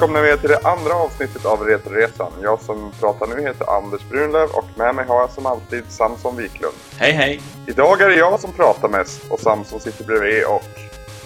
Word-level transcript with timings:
Vi 0.00 0.06
er 0.06 0.36
till 0.36 0.48
det 0.48 0.58
andra 0.64 0.94
avsnittet 0.94 1.46
av 1.46 1.62
Retroresan. 1.62 2.32
Jag 2.42 2.60
som 2.60 2.92
pratar 3.00 3.26
nu 3.26 3.42
heter 3.42 3.76
Anders 3.76 4.00
Brunlöv 4.10 4.48
och 4.50 4.64
med 4.74 4.94
mig 4.94 5.04
har 5.06 5.20
jag 5.20 5.30
som 5.30 5.46
alltid 5.46 5.84
Samson 5.88 6.36
Wiklund. 6.36 6.74
Hej 6.96 7.12
hej! 7.12 7.40
Idag 7.66 8.00
är 8.00 8.08
det 8.08 8.14
jag 8.14 8.40
som 8.40 8.52
pratar 8.52 8.88
mest 8.88 9.20
och 9.30 9.40
Samson 9.40 9.80
sitter 9.80 10.04
bredvid 10.04 10.44
och 10.44 10.62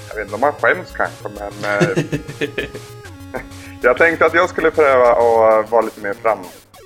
jag 0.08 0.16
vet 0.16 0.24
inte 0.24 0.34
om 0.34 0.42
han 0.42 0.52
skäms 0.52 0.90
kanske 0.96 1.28
men 1.28 1.80
eh, 1.80 2.04
jag 3.82 3.98
tänkte 3.98 4.26
att 4.26 4.34
jag 4.34 4.48
skulle 4.48 4.70
pröva 4.70 5.12
att 5.12 5.70
vara 5.70 5.82
lite 5.82 6.00
mer 6.00 6.14
fram, 6.14 6.38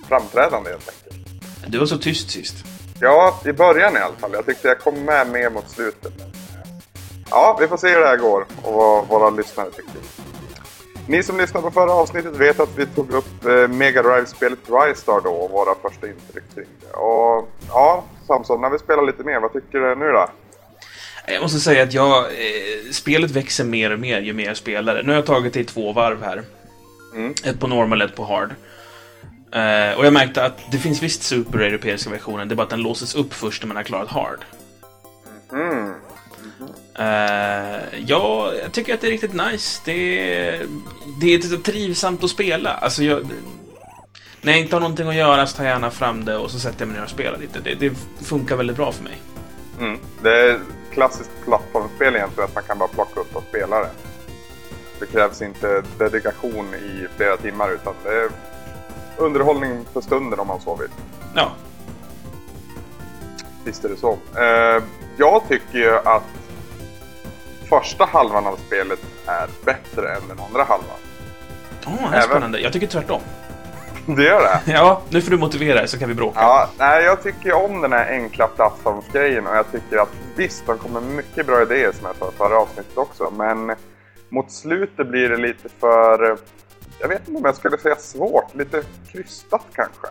framträdande 0.09 0.71
helt 0.71 0.89
enkelt. 0.89 1.43
Du 1.67 1.79
var 1.79 1.87
så 1.87 1.99
tyst 1.99 2.31
sist. 2.31 2.57
Ja, 3.01 3.41
i 3.45 3.53
början 3.53 3.97
i 3.97 3.99
alla 3.99 4.17
fall. 4.17 4.31
Jag 4.33 4.47
tyckte 4.47 4.69
jag 4.69 4.81
kom 4.81 5.05
med 5.05 5.29
mer 5.29 5.51
mot 5.51 5.71
slutet. 5.71 6.21
Eh, 6.21 6.27
ja, 7.31 7.59
vi 7.61 7.69
får 7.69 7.77
se 7.77 7.89
hur 7.89 8.01
det 8.01 8.07
här 8.07 8.17
går 8.17 8.47
och 8.63 8.75
vad 8.75 9.09
våra 9.09 9.31
lyssnare 9.31 9.71
tycker. 9.71 10.28
Ni 11.09 11.23
som 11.23 11.39
lyssnade 11.39 11.67
på 11.67 11.71
förra 11.71 11.93
avsnittet 11.93 12.37
vet 12.37 12.61
att 12.61 12.79
vi 12.79 12.87
tog 12.87 13.11
upp 13.13 13.45
eh, 13.45 13.69
Mega 13.69 14.03
Drive-spelet 14.03 14.59
Rystar 14.59 15.21
då 15.25 15.31
och 15.31 15.51
våra 15.51 15.75
första 15.75 16.07
intryck 16.07 16.45
kring 16.55 16.67
det. 16.81 16.97
Och 16.97 17.49
ja, 17.69 18.05
Samson, 18.27 18.61
när 18.61 18.71
vi 18.71 18.79
spelar 18.79 19.07
lite 19.07 19.23
mer, 19.25 19.41
vad 19.41 19.53
tycker 19.53 19.79
du 19.79 19.95
nu 19.95 20.13
då? 20.13 20.29
Jag 21.27 21.43
måste 21.43 21.61
säga 21.61 21.83
att 21.83 21.93
jag, 21.93 22.25
eh, 22.25 22.91
spelet 22.93 23.31
växer 23.31 23.65
mer 23.65 23.93
och 23.93 23.99
mer 23.99 24.21
ju 24.21 24.33
mer 24.33 24.45
jag 24.45 24.57
spelar. 24.57 25.03
Nu 25.03 25.09
har 25.09 25.15
jag 25.15 25.27
tagit 25.27 25.53
det 25.53 25.61
i 25.61 25.65
två 25.65 25.93
varv 25.93 26.23
här. 26.23 26.43
Mm. 27.15 27.35
Ett 27.45 27.61
på 27.61 27.67
normal, 27.67 28.03
ett 28.03 28.17
på 28.17 28.25
hard. 28.25 28.51
Eh, 29.53 29.99
och 29.99 30.07
jag 30.07 30.13
märkte 30.13 30.45
att 30.45 30.59
det 30.73 30.79
finns 30.79 31.03
visst 31.03 31.23
super 31.23 31.59
europeiska 31.59 32.11
versionen, 32.11 32.49
det 32.49 32.55
är 32.55 32.57
bara 32.57 32.63
att 32.63 32.71
den 32.71 32.83
låses 32.83 33.15
upp 33.15 33.35
först 33.35 33.63
när 33.63 33.69
man 33.69 33.77
har 33.77 33.85
klarat 33.85 34.09
hard. 34.09 34.45
Mm. 35.53 35.95
Eh, 36.99 38.01
ja, 38.07 38.53
jag 38.63 38.73
tycker 38.73 38.95
att 38.95 39.01
det 39.01 39.07
är 39.07 39.11
riktigt 39.11 39.35
nice. 39.35 39.83
Det 39.85 39.93
är, 39.93 40.67
det 41.21 41.35
är 41.35 41.63
trivsamt 41.63 42.25
att 42.25 42.31
spela. 42.31 42.71
Alltså, 42.71 43.05
jag, 43.05 43.29
när 44.41 44.53
jag 44.53 44.61
inte 44.61 44.77
har 44.77 44.81
någonting 44.81 45.09
att 45.09 45.15
göra 45.15 45.47
så 45.47 45.57
tar 45.57 45.65
jag 45.65 45.73
gärna 45.73 45.91
fram 45.91 46.25
det 46.25 46.37
och 46.37 46.51
så 46.51 46.59
sätter 46.59 46.81
jag 46.81 46.89
mig 46.89 46.97
ner 46.97 47.05
och 47.05 47.11
spelar 47.11 47.39
lite. 47.39 47.61
Det, 47.61 47.75
det 47.75 47.95
funkar 48.25 48.57
väldigt 48.57 48.77
bra 48.77 48.93
för 48.93 49.05
mig. 49.05 49.23
Mm. 49.81 49.99
Det 50.23 50.51
är 50.51 50.61
klassiskt 50.93 51.31
plattformsspel 51.45 52.17
egentligen, 52.17 52.49
att 52.49 52.55
man 52.55 52.65
kan 52.65 52.79
bara 52.79 52.89
plocka 52.89 53.21
upp 53.21 53.37
och 53.37 53.45
spela 53.49 53.81
det. 53.81 53.91
Det 55.01 55.07
krävs 55.07 55.43
inte 55.43 55.83
dedikation 55.99 56.75
i 56.75 57.07
flera 57.17 57.37
timmar 57.37 57.75
utan 57.75 57.95
det 58.05 58.09
är 58.09 58.29
underhållning 59.17 59.85
för 59.93 60.01
stunden 60.01 60.41
om 60.41 60.47
man 60.47 60.61
så 60.61 60.77
vill. 60.77 60.91
Ja, 61.35 61.53
Visst 63.69 63.85
är 63.85 63.89
det 63.89 63.97
så. 63.97 64.19
Eh, 64.37 64.83
jag 65.17 65.49
tycker 65.49 65.79
ju 65.79 65.97
att 65.97 66.23
första 67.69 68.05
halvan 68.05 68.47
av 68.47 68.57
spelet 68.67 68.99
är 69.27 69.49
bättre 69.65 70.15
än 70.15 70.23
den 70.29 70.39
andra 70.49 70.65
halvan. 70.65 70.97
oh, 71.87 71.93
det 72.11 72.17
är 72.17 72.19
Även- 72.19 72.23
spännande. 72.29 72.61
Jag 72.61 72.73
tycker 72.73 72.87
tvärtom. 72.87 73.21
Det 74.17 74.23
gör 74.25 74.41
det? 74.43 74.73
Ja, 74.73 75.03
nu 75.11 75.23
får 75.23 75.31
du 75.31 75.39
motivera 75.39 75.79
dig 75.79 75.89
så 75.89 75.99
kan 75.99 76.09
vi 76.09 76.15
bråka. 76.15 76.41
Ja, 76.41 76.69
nej, 76.79 77.05
jag 77.05 77.23
tycker 77.23 77.53
om 77.53 77.81
den 77.81 77.93
här 77.93 78.11
enkla 78.11 78.49
plattformsgrejen 78.49 79.47
och 79.47 79.57
jag 79.57 79.73
tycker 79.73 79.97
att 79.99 80.09
visst, 80.37 80.67
de 80.67 80.79
kommer 80.79 81.01
mycket 81.01 81.47
bra 81.47 81.63
idéer 81.63 81.93
som 81.93 82.07
jag 82.07 82.17
sa 82.17 82.29
i 82.29 82.37
förra 82.39 82.59
avsnittet 82.61 82.99
också, 82.99 83.31
men 83.37 83.75
mot 84.29 84.53
slutet 84.53 85.07
blir 85.07 85.29
det 85.29 85.37
lite 85.37 85.69
för, 85.81 86.37
jag 86.99 87.09
vet 87.09 87.19
inte 87.29 87.39
om 87.39 87.45
jag 87.45 87.57
skulle 87.57 87.79
säga 87.79 87.97
svårt, 87.97 88.55
lite 88.55 88.83
krystat 89.13 89.63
kanske. 89.75 90.07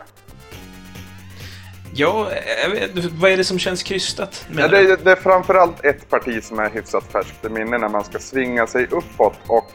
Ja, 1.94 2.28
jag 2.62 2.70
vet, 2.70 3.04
vad 3.04 3.30
är 3.30 3.36
det 3.36 3.44
som 3.44 3.58
känns 3.58 3.82
krystat? 3.82 4.46
Ja, 4.56 4.68
det, 4.68 4.78
är- 4.78 4.96
det 5.04 5.12
är 5.12 5.16
framförallt 5.16 5.84
ett 5.84 6.08
parti 6.10 6.44
som 6.44 6.58
är 6.58 6.70
hyfsat 6.70 7.04
färskt 7.12 7.44
i 7.44 7.48
minne 7.48 7.78
när 7.78 7.88
man 7.88 8.04
ska 8.04 8.18
svinga 8.18 8.66
sig 8.66 8.86
uppåt 8.90 9.34
och 9.46 9.70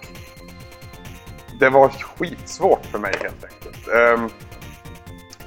det 1.59 1.69
var 1.69 1.89
skitsvårt 1.89 2.85
för 2.85 2.99
mig 2.99 3.13
helt 3.21 3.43
enkelt. 3.43 3.87
Ehm, 3.87 4.29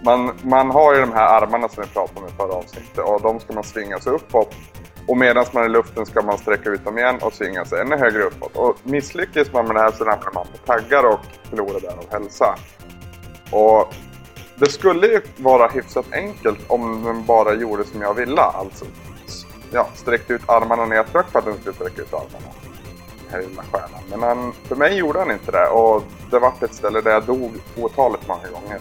man, 0.04 0.32
man 0.42 0.70
har 0.70 0.94
ju 0.94 1.00
de 1.00 1.12
här 1.12 1.42
armarna 1.42 1.68
som 1.68 1.82
vi 1.82 1.88
pratade 1.88 2.20
om 2.20 2.26
i 2.26 2.30
förra 2.36 2.52
avsnittet 2.52 2.98
och 2.98 3.22
de 3.22 3.40
ska 3.40 3.52
man 3.52 3.64
svinga 3.64 3.98
sig 3.98 4.12
uppåt. 4.12 4.54
Och 5.08 5.16
medan 5.16 5.44
man 5.52 5.62
är 5.62 5.66
i 5.66 5.72
luften 5.72 6.06
ska 6.06 6.22
man 6.22 6.38
sträcka 6.38 6.70
ut 6.70 6.84
dem 6.84 6.98
igen 6.98 7.18
och 7.22 7.32
svinga 7.32 7.64
sig 7.64 7.80
ännu 7.80 7.96
högre 7.96 8.22
uppåt. 8.22 8.56
Och 8.56 8.76
misslyckas 8.82 9.52
man 9.52 9.66
med 9.66 9.76
det 9.76 9.80
här 9.80 9.90
så 9.92 10.04
ramlar 10.04 10.30
man 10.34 10.46
på 10.46 10.58
taggar 10.72 11.04
och 11.06 11.20
förlorar 11.50 11.80
därav 11.80 12.04
hälsa. 12.12 12.56
Och 13.50 13.94
det 14.56 14.70
skulle 14.70 15.06
ju 15.06 15.20
vara 15.36 15.68
hyfsat 15.68 16.06
enkelt 16.12 16.58
om 16.66 17.04
den 17.04 17.24
bara 17.24 17.54
gjorde 17.54 17.84
som 17.84 18.02
jag 18.02 18.14
ville. 18.14 18.40
Alltså 18.40 18.84
ja, 19.72 19.88
sträckte 19.94 20.32
ut 20.32 20.42
armarna 20.46 20.84
när 20.86 20.96
jag 20.96 21.12
tryckte 21.12 21.32
på 21.32 21.38
att 21.38 21.44
den 21.44 21.54
skulle 21.60 21.74
sträcka 21.74 22.02
ut 22.02 22.14
armarna. 22.14 22.52
Den 23.30 23.30
här 23.42 23.48
lilla 23.48 23.62
stjärnan. 23.72 24.00
Men 24.10 24.22
han, 24.22 24.52
för 24.68 24.76
mig 24.76 24.94
gjorde 24.98 25.18
han 25.18 25.30
inte 25.30 25.52
det 25.52 25.66
och 25.66 26.04
det 26.30 26.38
var 26.38 26.52
ett 26.60 26.74
ställe 26.74 27.00
där 27.00 27.10
jag 27.10 27.24
dog 27.24 27.52
otaligt 27.76 28.28
många 28.28 28.48
gånger. 28.48 28.78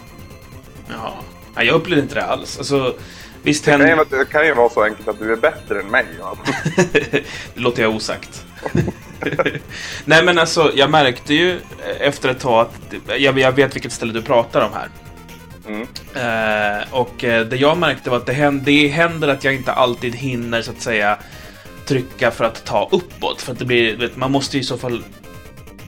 Jaha. 0.89 1.11
Nej, 1.55 1.67
jag 1.67 1.75
upplevde 1.75 2.01
inte 2.03 2.15
det 2.15 2.25
alls. 2.25 2.57
Alltså, 2.57 2.95
visst 3.43 3.65
Det 3.65 3.71
kan, 3.71 3.79
ju, 3.79 3.87
händer... 3.87 4.05
vara- 4.11 4.19
det 4.19 4.25
kan 4.31 4.45
ju 4.47 4.53
vara 4.53 4.69
så 4.69 4.83
enkelt 4.83 5.07
att 5.07 5.19
du 5.19 5.31
är 5.31 5.35
bättre 5.37 5.79
än 5.79 5.87
mig. 5.87 6.05
Ja. 6.19 6.35
det 7.53 7.59
låter 7.59 7.81
jag 7.83 7.95
osagt. 7.95 8.45
Nej, 10.05 10.25
men 10.25 10.39
alltså, 10.39 10.71
jag 10.75 10.89
märkte 10.89 11.33
ju 11.33 11.59
efter 11.99 12.29
ett 12.29 12.39
tag 12.39 12.61
att... 12.61 12.93
Jag, 13.21 13.39
jag 13.39 13.51
vet 13.51 13.75
vilket 13.75 13.91
ställe 13.91 14.13
du 14.13 14.21
pratar 14.21 14.61
om 14.65 14.73
här. 14.73 14.89
Mm. 15.67 15.81
Eh, 16.15 16.93
och 16.93 17.23
eh, 17.23 17.45
det 17.45 17.57
jag 17.57 17.77
märkte 17.77 18.09
var 18.09 18.17
att 18.17 18.25
det 18.25 18.33
händer, 18.33 18.65
det 18.65 18.87
händer 18.87 19.27
att 19.27 19.43
jag 19.43 19.55
inte 19.55 19.71
alltid 19.71 20.15
hinner, 20.15 20.61
så 20.61 20.71
att 20.71 20.81
säga, 20.81 21.17
trycka 21.85 22.31
för 22.31 22.45
att 22.45 22.65
ta 22.65 22.89
uppåt. 22.91 23.41
För 23.41 23.51
att 23.51 23.59
det 23.59 23.65
blir, 23.65 23.95
vet, 23.97 24.15
man 24.15 24.31
måste 24.31 24.57
i 24.57 24.63
så 24.63 24.77
fall 24.77 25.03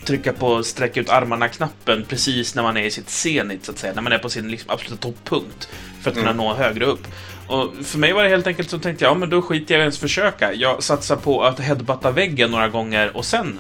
trycka 0.06 0.34
på 0.34 0.64
sträcka 0.64 1.00
ut 1.00 1.10
armarna-knappen 1.10 2.06
precis 2.10 2.56
när 2.56 2.64
man 2.64 2.78
är 2.78 2.84
i 2.84 2.92
sitt 2.92 3.10
zenit, 3.10 3.66
så 3.66 3.72
att 3.72 3.78
säga. 3.78 3.94
När 3.94 4.02
man 4.02 4.14
är 4.14 4.18
på 4.18 4.30
sin 4.30 4.52
liksom, 4.52 4.70
absoluta 4.70 5.02
toppunkt. 5.02 5.70
För 6.02 6.12
att 6.12 6.18
kunna 6.18 6.34
nå 6.34 6.54
högre 6.54 6.86
upp. 6.86 7.08
Och 7.48 7.74
för 7.84 8.00
mig 8.00 8.14
var 8.14 8.24
det 8.24 8.30
helt 8.30 8.48
enkelt 8.48 8.70
så 8.70 8.80
tänkte 8.80 9.06
jag, 9.06 9.12
ja 9.12 9.18
men 9.18 9.30
då 9.30 9.42
skiter 9.42 9.74
jag 9.74 9.80
i 9.80 9.82
ens 9.82 10.00
försöka. 10.00 10.54
Jag 10.54 10.84
satsar 10.84 11.16
på 11.16 11.44
att 11.44 11.60
headbutta 11.60 12.12
väggen 12.12 12.52
några 12.52 12.68
gånger 12.68 13.18
och 13.18 13.26
sen 13.26 13.60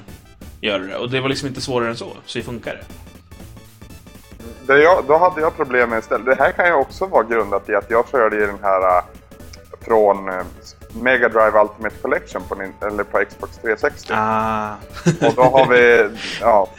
gör 0.61 0.79
det. 0.79 0.95
Och 0.95 1.09
det 1.09 1.21
var 1.21 1.29
liksom 1.29 1.47
inte 1.47 1.61
svårare 1.61 1.89
än 1.89 1.97
så, 1.97 2.17
så 2.25 2.37
det 2.39 2.43
funkar 2.43 2.73
det. 2.73 3.06
Det 4.67 4.79
jag, 4.83 5.05
då 5.07 5.17
hade 5.17 5.41
jag 5.41 5.55
problem 5.55 5.89
med 5.89 5.99
istället. 5.99 6.25
Det 6.25 6.43
här 6.43 6.51
kan 6.51 6.65
ju 6.67 6.73
också 6.73 7.05
vara 7.05 7.23
grundat 7.23 7.69
i 7.69 7.75
att 7.75 7.89
jag 7.89 8.09
körde 8.11 8.35
i 8.35 8.39
den 8.39 8.57
här 8.61 8.97
äh, 8.97 9.03
från 9.81 10.29
äh, 10.29 10.35
Mega 11.01 11.29
Drive 11.29 11.61
Ultimate 11.61 11.95
Collection 12.01 12.41
på, 12.49 12.55
eller 12.87 13.03
på 13.03 13.25
Xbox 13.29 13.57
360. 13.57 14.13
Ah. 14.13 14.73
Och 15.27 15.33
då 15.35 15.41
har 15.41 15.67
vi 15.67 16.09
ja, 16.41 16.69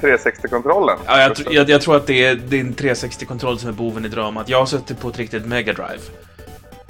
360-kontrollen. 0.00 0.98
Ja, 1.06 1.20
jag, 1.20 1.32
tr- 1.32 1.48
jag, 1.50 1.68
jag 1.68 1.82
tror 1.82 1.96
att 1.96 2.06
det 2.06 2.24
är 2.24 2.34
din 2.34 2.74
360-kontroll 2.74 3.58
som 3.58 3.68
är 3.68 3.72
boven 3.72 4.04
i 4.04 4.08
dramat. 4.08 4.48
Jag 4.48 4.58
har 4.58 4.66
suttit 4.66 5.00
på 5.00 5.08
ett 5.08 5.18
riktigt 5.18 5.46
Mega 5.46 5.72
Drive. 5.72 6.02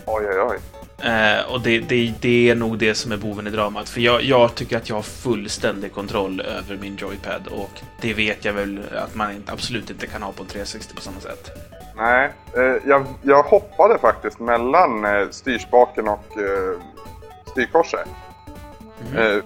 Oj, 0.06 0.26
oj, 0.28 0.40
oj. 0.40 0.58
Eh, 1.02 1.52
och 1.52 1.60
det, 1.60 1.80
det, 1.80 2.14
det 2.20 2.50
är 2.50 2.54
nog 2.54 2.78
det 2.78 2.94
som 2.94 3.12
är 3.12 3.16
boven 3.16 3.46
i 3.46 3.50
dramat. 3.50 3.88
För 3.88 4.00
jag, 4.00 4.22
jag 4.22 4.54
tycker 4.54 4.76
att 4.76 4.88
jag 4.88 4.96
har 4.96 5.02
fullständig 5.02 5.92
kontroll 5.92 6.40
över 6.40 6.76
min 6.76 6.96
joypad. 6.96 7.46
Och 7.46 7.80
det 8.00 8.14
vet 8.14 8.44
jag 8.44 8.52
väl 8.52 8.80
att 8.92 9.14
man 9.14 9.44
absolut 9.46 9.90
inte 9.90 10.06
kan 10.06 10.22
ha 10.22 10.32
på 10.32 10.42
en 10.42 10.48
360 10.48 10.94
på 10.94 11.00
samma 11.02 11.20
sätt. 11.20 11.50
Nej, 11.96 12.32
eh, 12.56 12.88
jag, 12.88 13.06
jag 13.22 13.42
hoppade 13.42 13.98
faktiskt 13.98 14.40
mellan 14.40 15.04
eh, 15.04 15.28
styrspaken 15.30 16.08
och 16.08 16.38
eh, 16.38 16.80
styrkorset. 17.50 18.08
Eh, 19.16 19.44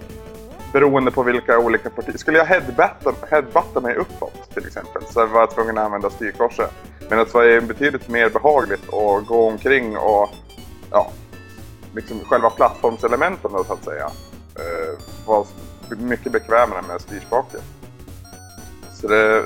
beroende 0.73 1.11
på 1.11 1.23
vilka 1.23 1.59
olika 1.59 1.91
partier. 1.91 2.19
Skulle 2.19 2.39
jag 2.39 2.45
headbatta, 2.45 3.15
headbatta 3.31 3.81
mig 3.81 3.95
uppåt 3.95 4.55
till 4.55 4.67
exempel 4.67 5.03
så 5.11 5.27
var 5.27 5.41
jag 5.41 5.51
tvungen 5.51 5.79
att 5.79 5.85
använda 5.85 6.11
styrkorset. 6.11 6.71
Men 7.09 7.19
det 7.19 7.35
var 7.35 7.61
betydligt 7.61 8.09
mer 8.09 8.29
behagligt 8.29 8.83
att 8.83 9.27
gå 9.27 9.49
omkring 9.49 9.97
och 9.97 10.29
ja, 10.91 11.13
liksom 11.95 12.21
själva 12.25 12.51
plattformselementen 12.51 13.53
då 13.53 13.65
så 13.65 13.73
att 13.73 13.85
säga. 13.85 14.11
Eh, 14.55 14.99
var 15.27 15.47
mycket 15.89 16.33
bekvämare 16.33 16.83
med 16.89 17.01
styrspaken. 17.01 17.61
Så 18.93 19.09
det, 19.09 19.45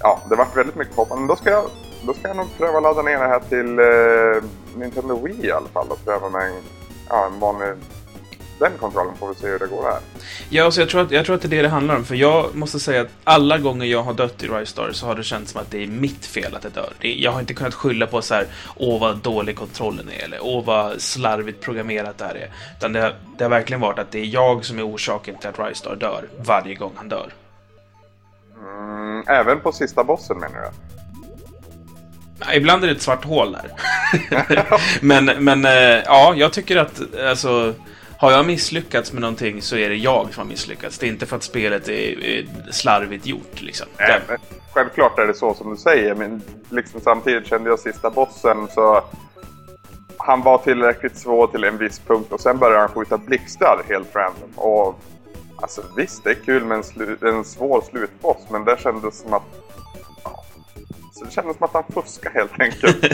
ja, 0.00 0.22
det 0.28 0.36
vart 0.36 0.56
väldigt 0.56 0.76
mycket 0.76 0.96
hoppande. 0.96 1.20
Men 1.20 1.28
då 1.28 1.36
ska 1.36 1.50
jag, 1.50 1.64
då 2.06 2.14
ska 2.14 2.28
jag 2.28 2.36
nog 2.36 2.56
pröva 2.58 2.80
ladda 2.80 3.02
ner 3.02 3.18
det 3.18 3.28
här 3.28 3.40
till 3.40 3.78
eh, 3.78 4.50
Nintendo 4.80 5.20
Wii 5.24 5.46
i 5.46 5.52
alla 5.52 5.68
fall 5.68 5.86
och 5.88 6.04
pröva 6.04 6.28
med 6.28 6.46
en, 6.46 6.62
ja, 7.08 7.26
en 7.26 7.40
vanlig 7.40 7.68
den 8.58 8.72
kontrollen 8.80 9.14
får 9.16 9.28
vi 9.28 9.34
se 9.34 9.46
hur 9.46 9.58
det 9.58 9.66
går 9.66 9.82
här. 9.82 10.00
Ja, 10.48 10.70
så 10.70 10.80
jag, 10.80 10.88
tror 10.88 11.00
att, 11.00 11.10
jag 11.10 11.26
tror 11.26 11.34
att 11.36 11.42
det 11.42 11.48
är 11.48 11.50
det 11.50 11.62
det 11.62 11.68
handlar 11.68 11.96
om. 11.96 12.04
För 12.04 12.14
jag 12.14 12.54
måste 12.54 12.80
säga 12.80 13.00
att 13.02 13.08
alla 13.24 13.58
gånger 13.58 13.86
jag 13.86 14.02
har 14.02 14.12
dött 14.14 14.42
i 14.42 14.46
Rise 14.48 14.72
Star 14.72 14.90
så 14.92 15.06
har 15.06 15.14
det 15.14 15.22
känts 15.22 15.52
som 15.52 15.60
att 15.60 15.70
det 15.70 15.82
är 15.82 15.86
mitt 15.86 16.26
fel 16.26 16.54
att 16.54 16.64
jag 16.64 16.72
dör. 16.72 16.92
Det, 17.00 17.14
jag 17.14 17.32
har 17.32 17.40
inte 17.40 17.54
kunnat 17.54 17.74
skylla 17.74 18.06
på 18.06 18.22
så 18.22 18.34
här, 18.34 18.46
åh 18.76 19.00
vad 19.00 19.16
dålig 19.18 19.56
kontrollen 19.56 20.08
är, 20.20 20.24
eller 20.24 20.38
åh 20.42 20.64
vad 20.64 21.00
slarvigt 21.00 21.60
programmerat 21.60 22.18
det 22.18 22.24
här 22.24 22.34
är. 22.34 22.50
Utan 22.78 22.92
det, 22.92 23.00
har- 23.00 23.14
det 23.38 23.44
har 23.44 23.50
verkligen 23.50 23.80
varit 23.80 23.98
att 23.98 24.10
det 24.10 24.18
är 24.18 24.24
jag 24.26 24.64
som 24.64 24.78
är 24.78 24.86
orsaken 24.94 25.38
till 25.38 25.48
att 25.48 25.58
Rise 25.58 25.74
Star 25.80 25.96
dör, 25.96 26.28
varje 26.46 26.74
gång 26.74 26.92
han 26.96 27.08
dör. 27.08 27.32
Mm, 28.60 29.24
även 29.28 29.60
på 29.60 29.72
sista 29.72 30.04
bossen 30.04 30.38
menar 30.38 30.60
du? 30.62 30.70
Ibland 32.54 32.82
är 32.84 32.86
det 32.88 32.92
ett 32.94 33.02
svart 33.02 33.24
hål 33.24 33.52
där. 33.52 33.70
men 35.00 35.24
men 35.24 35.64
eh, 35.64 35.72
ja, 36.04 36.34
jag 36.36 36.52
tycker 36.52 36.76
att 36.76 37.00
alltså, 37.28 37.74
har 38.24 38.32
jag 38.32 38.46
misslyckats 38.46 39.12
med 39.12 39.20
någonting 39.20 39.62
så 39.62 39.76
är 39.76 39.88
det 39.88 39.96
jag 39.96 40.34
som 40.34 40.40
har 40.40 40.48
misslyckats. 40.48 40.98
Det 40.98 41.06
är 41.06 41.08
inte 41.08 41.26
för 41.26 41.36
att 41.36 41.42
spelet 41.42 41.88
är, 41.88 42.24
är 42.24 42.46
slarvigt 42.70 43.26
gjort 43.26 43.62
liksom. 43.62 43.86
Nej, 43.98 44.20
men 44.28 44.38
självklart 44.72 45.18
är 45.18 45.26
det 45.26 45.34
så 45.34 45.54
som 45.54 45.70
du 45.70 45.76
säger, 45.76 46.14
men 46.14 46.42
liksom 46.70 47.00
samtidigt 47.00 47.46
kände 47.46 47.70
jag 47.70 47.78
sista 47.78 48.10
bossen 48.10 48.68
så... 48.74 49.04
Han 50.18 50.42
var 50.42 50.58
tillräckligt 50.58 51.18
svår 51.18 51.46
till 51.46 51.64
en 51.64 51.78
viss 51.78 51.98
punkt 51.98 52.32
och 52.32 52.40
sen 52.40 52.58
började 52.58 52.80
han 52.80 52.88
skjuta 52.88 53.18
blixtar 53.18 53.82
helt 53.88 54.16
random. 54.16 54.50
Och 54.54 55.00
alltså 55.56 55.82
visst, 55.96 56.24
det 56.24 56.30
är 56.30 56.34
kul 56.34 56.64
med 56.64 56.84
en, 56.96 57.28
en 57.28 57.44
svår 57.44 57.84
slutboss, 57.90 58.46
men 58.50 58.64
det 58.64 58.80
kändes 58.82 59.20
som 59.20 59.32
att... 59.32 59.63
Så 61.14 61.24
det 61.24 61.30
kändes 61.30 61.56
som 61.56 61.64
att 61.64 61.72
han 61.72 61.84
fuskade 61.94 62.34
helt 62.38 62.60
enkelt. 62.60 63.04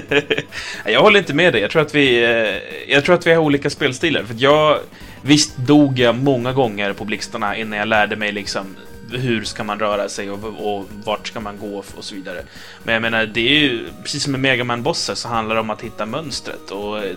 jag 0.85 1.00
håller 1.00 1.19
inte 1.19 1.35
med 1.35 1.52
dig. 1.52 1.62
Jag 1.62 1.70
tror 1.70 1.82
att 1.82 1.94
vi, 1.94 2.25
eh, 2.25 2.93
jag 2.93 3.05
tror 3.05 3.14
att 3.14 3.26
vi 3.26 3.32
har 3.32 3.43
olika 3.43 3.70
spelstilar. 3.70 4.23
För 4.23 4.35
att 4.35 4.41
jag, 4.41 4.79
visst 5.23 5.56
dog 5.56 5.99
jag 5.99 6.14
många 6.14 6.52
gånger 6.52 6.93
på 6.93 7.05
blixtarna 7.05 7.56
innan 7.56 7.79
jag 7.79 7.88
lärde 7.88 8.17
mig 8.17 8.32
liksom 8.32 8.76
hur 9.11 9.44
ska 9.44 9.64
man 9.64 9.79
röra 9.79 10.08
sig 10.08 10.31
och, 10.31 10.44
och 10.44 10.87
vart 11.05 11.29
ska 11.29 11.41
man 11.41 11.58
gå 11.58 11.76
och 11.97 12.05
så 12.05 12.14
vidare. 12.14 12.43
Men 12.85 12.93
jag 12.93 13.02
menar, 13.02 13.26
det 13.26 13.49
är 13.49 13.58
ju 13.58 13.88
precis 14.02 14.23
som 14.23 14.32
med 14.32 14.41
Megaman-bossar 14.41 15.14
så 15.14 15.29
handlar 15.29 15.55
det 15.55 15.61
om 15.61 15.70
att 15.70 15.82
hitta 15.82 16.06
mönstret 16.06 16.70
och 16.70 16.99
eh, 16.99 17.17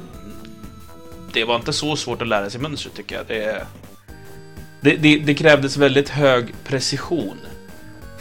det 1.33 1.43
var 1.43 1.55
inte 1.55 1.73
så 1.73 1.95
svårt 1.95 2.21
att 2.21 2.27
lära 2.27 2.49
sig 2.49 2.61
mönstret 2.61 2.95
tycker 2.95 3.15
jag. 3.15 3.25
Det, 3.27 3.67
det, 4.81 4.95
det, 4.95 5.17
det 5.17 5.33
krävdes 5.33 5.77
väldigt 5.77 6.09
hög 6.09 6.53
precision 6.63 7.37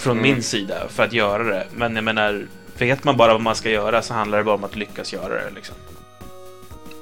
från 0.02 0.18
Mm. 0.18 0.22
min 0.30 0.42
sida 0.42 0.88
för 0.88 1.02
att 1.02 1.12
göra 1.12 1.42
det. 1.44 1.66
Men 1.74 1.94
jag 1.96 2.04
menar, 2.04 2.46
vet 2.78 3.04
man 3.04 3.16
bara 3.16 3.32
vad 3.32 3.40
man 3.40 3.54
ska 3.56 3.70
göra 3.70 4.02
så 4.02 4.14
handlar 4.14 4.38
det 4.38 4.44
bara 4.44 4.54
om 4.54 4.64
att 4.64 4.76
lyckas 4.76 5.12
göra 5.12 5.34
det. 5.34 5.50
Liksom. 5.54 5.76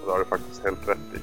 Och 0.00 0.06
det 0.06 0.12
har 0.12 0.18
du 0.18 0.24
faktiskt 0.24 0.64
helt 0.64 0.88
rätt 0.88 0.98
i. 1.14 1.18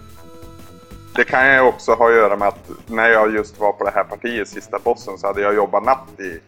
Det 1.16 1.24
kan 1.24 1.54
ju 1.54 1.60
också 1.62 1.92
ha 1.94 2.10
att 2.10 2.16
göra 2.16 2.38
med 2.38 2.48
att 2.48 2.70
när 2.86 3.10
jag 3.10 3.34
just 3.34 3.60
var 3.60 3.72
på 3.74 3.84
det 3.84 3.92
här 3.96 4.04
partiet, 4.04 4.48
sista 4.50 4.80
bossen, 4.80 5.18
så 5.18 5.28
hade 5.28 5.42
jag 5.42 5.56
jobbat 5.56 5.84
natt 5.84 6.20
i 6.20 6.40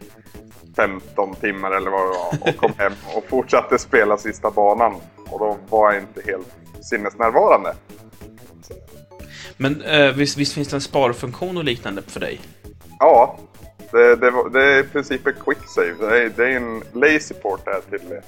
15 0.75 1.35
timmar 1.35 1.71
eller 1.71 1.91
vad 1.91 2.01
det 2.01 2.07
var 2.17 2.49
och 2.49 2.57
kom 2.57 2.73
hem 2.77 2.93
och 3.15 3.23
fortsatte 3.29 3.77
spela 3.79 4.17
sista 4.17 4.51
banan. 4.51 4.95
Och 5.29 5.39
då 5.39 5.57
var 5.69 5.93
jag 5.93 6.01
inte 6.01 6.21
helt 6.25 6.47
sinnesnärvarande. 6.81 7.75
Men 9.57 9.81
eh, 9.81 10.11
visst, 10.11 10.37
visst 10.37 10.53
finns 10.53 10.67
det 10.67 10.77
en 10.77 10.81
sparfunktion 10.81 11.57
och 11.57 11.63
liknande 11.63 12.01
för 12.07 12.19
dig? 12.19 12.41
Ja, 12.99 13.37
det, 13.91 14.15
det, 14.15 14.31
det 14.53 14.63
är 14.63 14.79
i 14.79 14.83
princip 14.83 15.27
en 15.27 15.33
quick 15.33 15.67
save. 15.67 15.93
Det 15.99 16.23
är, 16.23 16.29
det 16.29 16.45
är 16.45 16.55
en 16.55 16.83
lazy 16.93 17.33
port 17.33 17.65
där 17.65 17.81
till, 17.89 18.19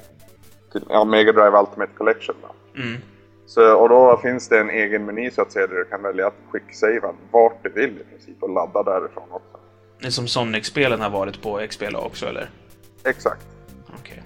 till 0.71 0.85
ja, 0.89 1.05
Mega 1.05 1.31
Drive 1.31 1.59
Ultimate 1.59 1.91
Collection. 1.97 2.35
Då. 2.41 2.81
Mm. 2.81 3.01
Så, 3.45 3.75
och 3.75 3.89
då 3.89 4.19
finns 4.23 4.49
det 4.49 4.59
en 4.59 4.69
egen 4.69 5.05
meny 5.05 5.31
så 5.31 5.41
att 5.41 5.51
säga 5.51 5.67
där 5.67 5.75
du 5.75 5.85
kan 5.85 6.03
välja 6.03 6.27
att 6.27 6.35
quicksavea 6.51 7.13
vart 7.31 7.63
du 7.63 7.69
vill 7.69 8.01
i 8.01 8.03
princip 8.03 8.43
och 8.43 8.49
ladda 8.49 8.83
därifrån 8.83 9.31
också. 9.31 9.57
Det 9.99 10.07
är 10.07 10.11
som 10.11 10.27
Sonic-spelen 10.27 11.01
har 11.01 11.09
varit 11.09 11.41
på 11.41 11.67
XBLA 11.69 11.99
också, 11.99 12.25
eller? 12.25 12.49
Exakt. 13.03 13.45
Okej. 13.99 14.23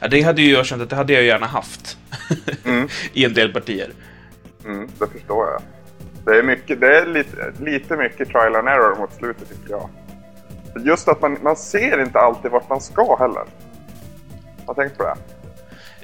Ja, 0.00 0.08
det 0.08 0.22
hade 0.22 0.42
ju 0.42 0.52
jag 0.52 0.66
känt 0.66 0.82
att 0.82 0.90
det 0.90 0.96
hade 0.96 1.12
jag 1.12 1.22
gärna 1.22 1.46
haft. 1.46 1.98
Mm. 2.64 2.88
I 3.12 3.24
en 3.24 3.34
del 3.34 3.52
partier. 3.52 3.90
Mm, 4.64 4.88
det 4.98 5.06
förstår 5.06 5.46
jag. 5.46 5.62
Det 6.24 6.38
är, 6.38 6.42
mycket, 6.42 6.80
det 6.80 6.98
är 6.98 7.06
lite, 7.06 7.52
lite 7.60 7.96
mycket 7.96 8.28
trial 8.28 8.56
and 8.56 8.68
error 8.68 8.96
mot 8.96 9.14
slutet 9.14 9.48
tycker 9.48 9.70
jag. 9.70 9.90
Just 10.84 11.08
att 11.08 11.22
man, 11.22 11.38
man 11.42 11.56
ser 11.56 12.02
inte 12.02 12.18
alltid 12.18 12.50
vart 12.50 12.68
man 12.68 12.80
ska 12.80 13.16
heller. 13.16 13.44
Har 14.66 14.74
tänkt 14.74 14.98
på 14.98 15.02
det? 15.02 15.16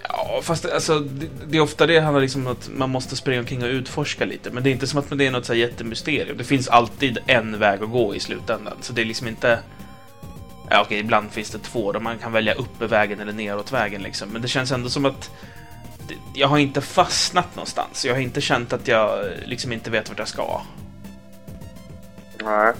Ja, 0.08 0.40
fast 0.42 0.66
alltså, 0.66 0.98
det, 0.98 1.26
det 1.46 1.56
är 1.56 1.60
ofta 1.60 1.86
det 1.86 2.00
handlar 2.00 2.20
liksom 2.20 2.46
om 2.46 2.52
att 2.52 2.70
man 2.76 2.90
måste 2.90 3.16
springa 3.16 3.40
omkring 3.40 3.62
och 3.62 3.68
utforska 3.68 4.24
lite. 4.24 4.50
Men 4.50 4.62
det 4.62 4.70
är 4.70 4.72
inte 4.72 4.86
som 4.86 4.98
att 4.98 5.18
det 5.18 5.26
är 5.26 5.30
något 5.30 5.46
så 5.46 5.52
här 5.52 5.60
jättemysterium. 5.60 6.36
Det 6.36 6.44
finns 6.44 6.68
alltid 6.68 7.18
en 7.26 7.58
väg 7.58 7.82
att 7.82 7.90
gå 7.90 8.14
i 8.14 8.20
slutändan. 8.20 8.76
Så 8.80 8.92
det 8.92 9.00
är 9.00 9.04
liksom 9.04 9.28
inte... 9.28 9.58
Ja, 10.70 10.82
okej, 10.82 10.98
ibland 10.98 11.30
finns 11.30 11.50
det 11.50 11.58
två 11.58 11.92
där 11.92 12.00
man 12.00 12.18
kan 12.18 12.32
välja 12.32 12.54
upp 12.54 12.82
vägen 12.82 13.20
eller 13.20 13.32
neråt 13.32 13.72
vägen 13.72 14.02
liksom. 14.02 14.28
Men 14.28 14.42
det 14.42 14.48
känns 14.48 14.72
ändå 14.72 14.88
som 14.88 15.04
att 15.04 15.30
jag 16.34 16.48
har 16.48 16.58
inte 16.58 16.80
fastnat 16.80 17.56
någonstans. 17.56 18.04
Jag 18.04 18.14
har 18.14 18.20
inte 18.20 18.40
känt 18.40 18.72
att 18.72 18.88
jag 18.88 19.24
liksom 19.44 19.72
inte 19.72 19.90
vet 19.90 20.08
vart 20.08 20.18
jag 20.18 20.28
ska. 20.28 20.60
Nej. 22.44 22.72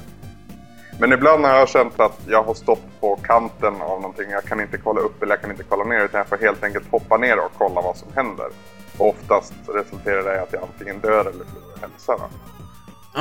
Men 0.99 1.13
ibland 1.13 1.45
har 1.45 1.59
jag 1.59 1.69
känt 1.69 2.01
att 2.01 2.21
jag 2.29 2.43
har 2.43 2.55
stått 2.55 3.01
på 3.01 3.17
kanten 3.17 3.75
av 3.75 4.01
någonting. 4.01 4.31
Jag 4.31 4.45
kan 4.45 4.61
inte 4.61 4.79
kolla 4.79 5.01
upp 5.01 5.23
eller 5.23 5.33
jag 5.33 5.41
kan 5.41 5.51
inte 5.51 5.65
kolla 5.69 5.85
ner 5.85 6.05
utan 6.05 6.19
jag 6.19 6.29
får 6.29 6.37
helt 6.37 6.65
enkelt 6.65 6.91
hoppa 6.91 7.17
ner 7.17 7.39
och 7.39 7.53
kolla 7.59 7.81
vad 7.81 7.97
som 7.97 8.09
händer. 8.15 8.47
Och 8.99 9.09
oftast 9.09 9.55
resulterar 9.69 10.25
det 10.25 10.37
i 10.37 10.39
att 10.39 10.53
jag 10.53 10.63
antingen 10.63 11.01
dör 11.01 11.21
eller 11.21 11.45
förlorar 11.45 11.79
hälsa. 11.81 12.13
då. 12.19 12.29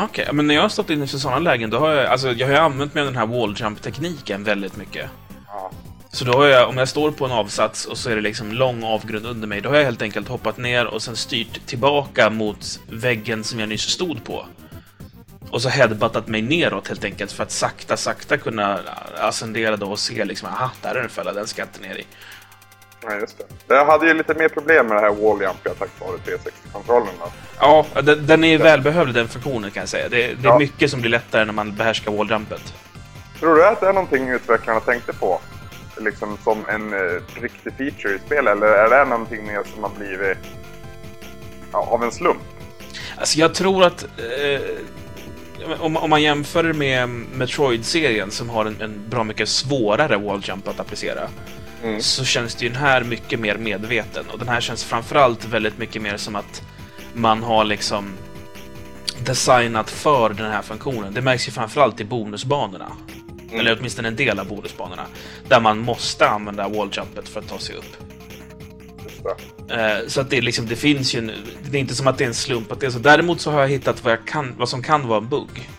Okej, 0.03 0.29
men 0.31 0.47
när 0.47 0.55
jag 0.55 0.61
har 0.61 0.69
stått 0.69 0.89
inne 0.89 1.03
i 1.03 1.07
sådana 1.07 1.39
lägen, 1.39 1.69
då 1.69 1.77
har 1.79 1.89
jag, 1.89 2.05
alltså, 2.05 2.31
jag 2.31 2.47
har 2.47 2.55
använt 2.55 2.93
mig 2.93 3.01
av 3.01 3.07
den 3.07 3.15
här 3.17 3.25
wall 3.25 3.55
jump-tekniken 3.57 4.43
väldigt 4.43 4.77
mycket. 4.77 5.09
Ja. 5.47 5.71
Så 6.09 6.25
då 6.25 6.31
har 6.31 6.45
jag, 6.45 6.69
om 6.69 6.77
jag 6.77 6.87
står 6.89 7.11
på 7.11 7.25
en 7.25 7.31
avsats 7.31 7.85
och 7.85 7.97
så 7.97 8.09
är 8.09 8.15
det 8.15 8.21
liksom 8.21 8.51
lång 8.51 8.83
avgrund 8.83 9.25
under 9.25 9.47
mig, 9.47 9.61
då 9.61 9.69
har 9.69 9.75
jag 9.75 9.83
helt 9.83 10.01
enkelt 10.01 10.27
hoppat 10.27 10.57
ner 10.57 10.85
och 10.85 11.01
sen 11.01 11.15
styrt 11.15 11.65
tillbaka 11.65 12.29
mot 12.29 12.79
väggen 12.89 13.43
som 13.43 13.59
jag 13.59 13.69
nyss 13.69 13.81
stod 13.81 14.23
på. 14.23 14.45
Och 15.51 15.61
så 15.61 15.69
headbuttat 15.69 16.27
mig 16.27 16.41
neråt 16.41 16.87
helt 16.87 17.03
enkelt 17.03 17.31
för 17.31 17.43
att 17.43 17.51
sakta, 17.51 17.97
sakta 17.97 18.37
kunna 18.37 18.79
ascendera 19.17 19.77
då 19.77 19.91
och 19.91 19.99
se 19.99 20.25
liksom, 20.25 20.49
aha, 20.49 20.71
där 20.81 20.95
är 20.95 20.99
en 21.03 21.09
fälla, 21.09 21.33
den 21.33 21.47
ska 21.47 21.61
jag 21.61 21.67
inte 21.67 21.81
ner 21.81 21.95
i. 21.95 22.05
ja, 23.03 23.13
just 23.15 23.37
det. 23.67 23.75
Jag 23.75 23.85
hade 23.85 24.07
ju 24.07 24.13
lite 24.13 24.33
mer 24.33 24.49
problem 24.49 24.87
med 24.87 24.97
det 24.97 25.01
här 25.01 25.09
wall 25.09 25.41
jump 25.41 25.57
jag 25.63 25.79
tack 25.79 25.89
vare 25.99 26.17
360-kontrollen. 26.17 27.13
då. 27.19 27.31
Ja, 27.59 27.85
den, 28.01 28.27
den 28.27 28.43
är 28.43 28.57
välbehövlig 28.57 29.15
den 29.15 29.27
funktionen 29.27 29.71
kan 29.71 29.81
jag 29.81 29.89
säga. 29.89 30.09
Det, 30.09 30.17
det 30.17 30.23
är 30.31 30.35
Ja. 30.43 30.59
mycket 30.59 30.91
som 30.91 31.01
blir 31.01 31.11
lättare 31.11 31.45
när 31.45 31.53
man 31.53 31.75
behärskar 31.75 32.11
walljumpet. 32.11 32.73
Tror 33.39 33.55
du 33.55 33.65
att 33.67 33.79
det 33.79 33.87
är 33.87 33.93
någonting 33.93 34.29
utvecklarna 34.29 34.79
tänkte 34.79 35.13
på? 35.13 35.41
Liksom 35.97 36.37
som 36.43 36.65
en 36.69 36.93
eh, 36.93 37.21
riktig 37.41 37.73
feature 37.77 38.15
i 38.15 38.19
spel 38.25 38.47
eller 38.47 38.67
är 38.67 38.89
det 38.89 39.05
någonting 39.05 39.45
mer 39.47 39.63
som 39.73 39.83
har 39.83 39.91
blivit 39.97 40.37
ja, 41.71 41.79
av 41.91 42.03
en 42.03 42.11
slump? 42.11 42.39
Alltså 43.17 43.39
jag 43.39 43.53
tror 43.53 43.83
att 43.83 44.03
eh, 44.03 44.61
om, 45.79 45.97
om 45.97 46.09
man 46.09 46.21
jämför 46.21 46.73
med 46.73 47.09
Metroid-serien 47.09 48.31
som 48.31 48.49
har 48.49 48.65
en, 48.65 48.81
en 48.81 49.09
bra 49.09 49.23
mycket 49.23 49.49
svårare 49.49 50.17
walljump 50.17 50.67
att 50.67 50.79
applicera 50.79 51.29
Mm. 51.83 52.01
så 52.01 52.25
känns 52.25 52.55
det 52.55 52.65
ju 52.65 52.71
den 52.71 52.81
här 52.81 53.03
mycket 53.03 53.39
mer 53.39 53.57
medveten 53.57 54.25
och 54.33 54.39
den 54.39 54.47
här 54.47 54.61
känns 54.61 54.83
framförallt 54.83 55.45
väldigt 55.45 55.77
mycket 55.77 56.01
mer 56.01 56.17
som 56.17 56.35
att 56.35 56.61
man 57.13 57.43
har 57.43 57.63
liksom 57.63 58.13
designat 59.25 59.89
för 59.89 60.29
den 60.29 60.51
här 60.51 60.61
funktionen. 60.61 61.13
Det 61.13 61.21
märks 61.21 61.47
ju 61.47 61.51
framförallt 61.51 61.99
i 61.99 62.05
bonusbanorna. 62.05 62.91
Eller 63.51 63.77
åtminstone 63.79 64.07
en 64.07 64.15
del 64.15 64.39
av 64.39 64.47
bonusbanorna. 64.47 65.05
Där 65.47 65.59
man 65.59 65.79
måste 65.79 66.29
använda 66.29 66.67
walljumpet 66.67 67.29
för 67.29 67.39
att 67.39 67.47
ta 67.47 67.59
sig 67.59 67.75
upp. 67.75 67.97
Eh, 69.71 70.07
Så 70.07 70.21
att 70.21 70.29
det, 70.29 70.41
liksom, 70.41 70.65
det 70.65 70.75
finns 70.75 71.15
ju... 71.15 71.19
en- 71.19 71.31
Det 71.69 71.77
är 71.77 71.81
inte 71.81 71.95
som 71.95 72.07
att 72.07 72.17
det 72.17 72.23
är 72.23 72.27
en 72.27 72.33
slump 72.33 72.71
att 72.71 72.79
det 72.79 72.85
är 72.85 72.89
så. 72.91 72.99
Däremot 72.99 73.41
så 73.41 73.51
har 73.51 73.61
jag 73.61 73.67
hittat 73.69 74.03
vad, 74.03 74.13
jag 74.13 74.25
kan, 74.27 74.55
vad 74.57 74.69
som 74.69 74.81
kan 74.83 75.07
vara 75.07 75.17
en 75.17 75.29
bugg. 75.29 75.69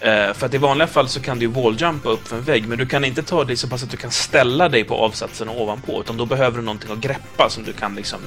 Eh, 0.00 0.32
För 0.34 0.46
att 0.46 0.54
i 0.54 0.58
vanliga 0.58 0.86
fall 0.88 1.08
så 1.08 1.20
kan 1.20 1.38
du 1.38 1.46
ju 1.46 1.52
walljumpa 1.52 2.08
upp 2.08 2.28
för 2.28 2.36
en 2.36 2.42
vägg, 2.42 2.68
men 2.68 2.78
du 2.78 2.86
kan 2.86 3.04
inte 3.04 3.22
ta 3.22 3.44
dig 3.44 3.56
så 3.56 3.68
pass 3.68 3.82
att 3.82 3.90
du 3.90 3.96
kan 3.96 4.10
ställa 4.10 4.68
dig 4.68 4.84
på 4.84 4.94
avsatsen 4.94 5.48
ovanpå, 5.48 6.00
utan 6.00 6.16
då 6.16 6.26
behöver 6.26 6.56
du 6.58 6.64
någonting 6.64 6.92
att 6.92 6.98
greppa 7.00 7.50
som 7.50 7.62
du 7.64 7.72
kan 7.72 7.94
liksom... 7.94 8.20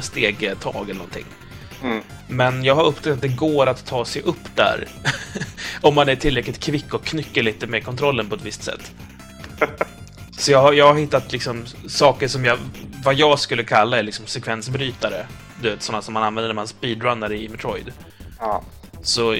Stegtag 0.00 0.84
eller 0.84 0.94
någonting. 0.94 1.24
Mm. 1.82 2.02
Men 2.28 2.64
jag 2.64 2.74
har 2.74 2.84
upptäckt 2.84 3.14
att 3.14 3.20
det 3.20 3.28
går 3.28 3.66
att 3.66 3.86
ta 3.86 4.04
sig 4.04 4.22
upp 4.22 4.56
där. 4.56 4.88
om 5.80 5.94
man 5.94 6.08
är 6.08 6.16
tillräckligt 6.16 6.58
kvick 6.60 6.94
och 6.94 7.04
knycker 7.04 7.42
lite 7.42 7.66
med 7.66 7.84
kontrollen 7.84 8.28
på 8.28 8.34
ett 8.34 8.42
visst 8.42 8.62
sätt. 8.62 8.92
Så 10.38 10.52
jag 10.52 10.62
har, 10.62 10.72
jag 10.72 10.86
har 10.86 10.94
hittat 10.94 11.32
liksom 11.32 11.64
saker 11.88 12.28
som 12.28 12.44
jag, 12.44 12.58
vad 13.02 13.14
jag 13.14 13.38
skulle 13.38 13.64
kalla 13.64 13.98
är 13.98 14.02
liksom 14.02 14.26
sekvensbrytare. 14.26 15.26
Du 15.62 15.70
vet, 15.70 15.82
sådana 15.82 16.02
som 16.02 16.14
man 16.14 16.22
använder 16.22 16.48
när 16.48 16.54
man 16.54 16.68
speedrunnar 16.68 17.32
i 17.32 17.48
Metroid. 17.48 17.92
Ja. 18.38 18.62
Så 19.02 19.36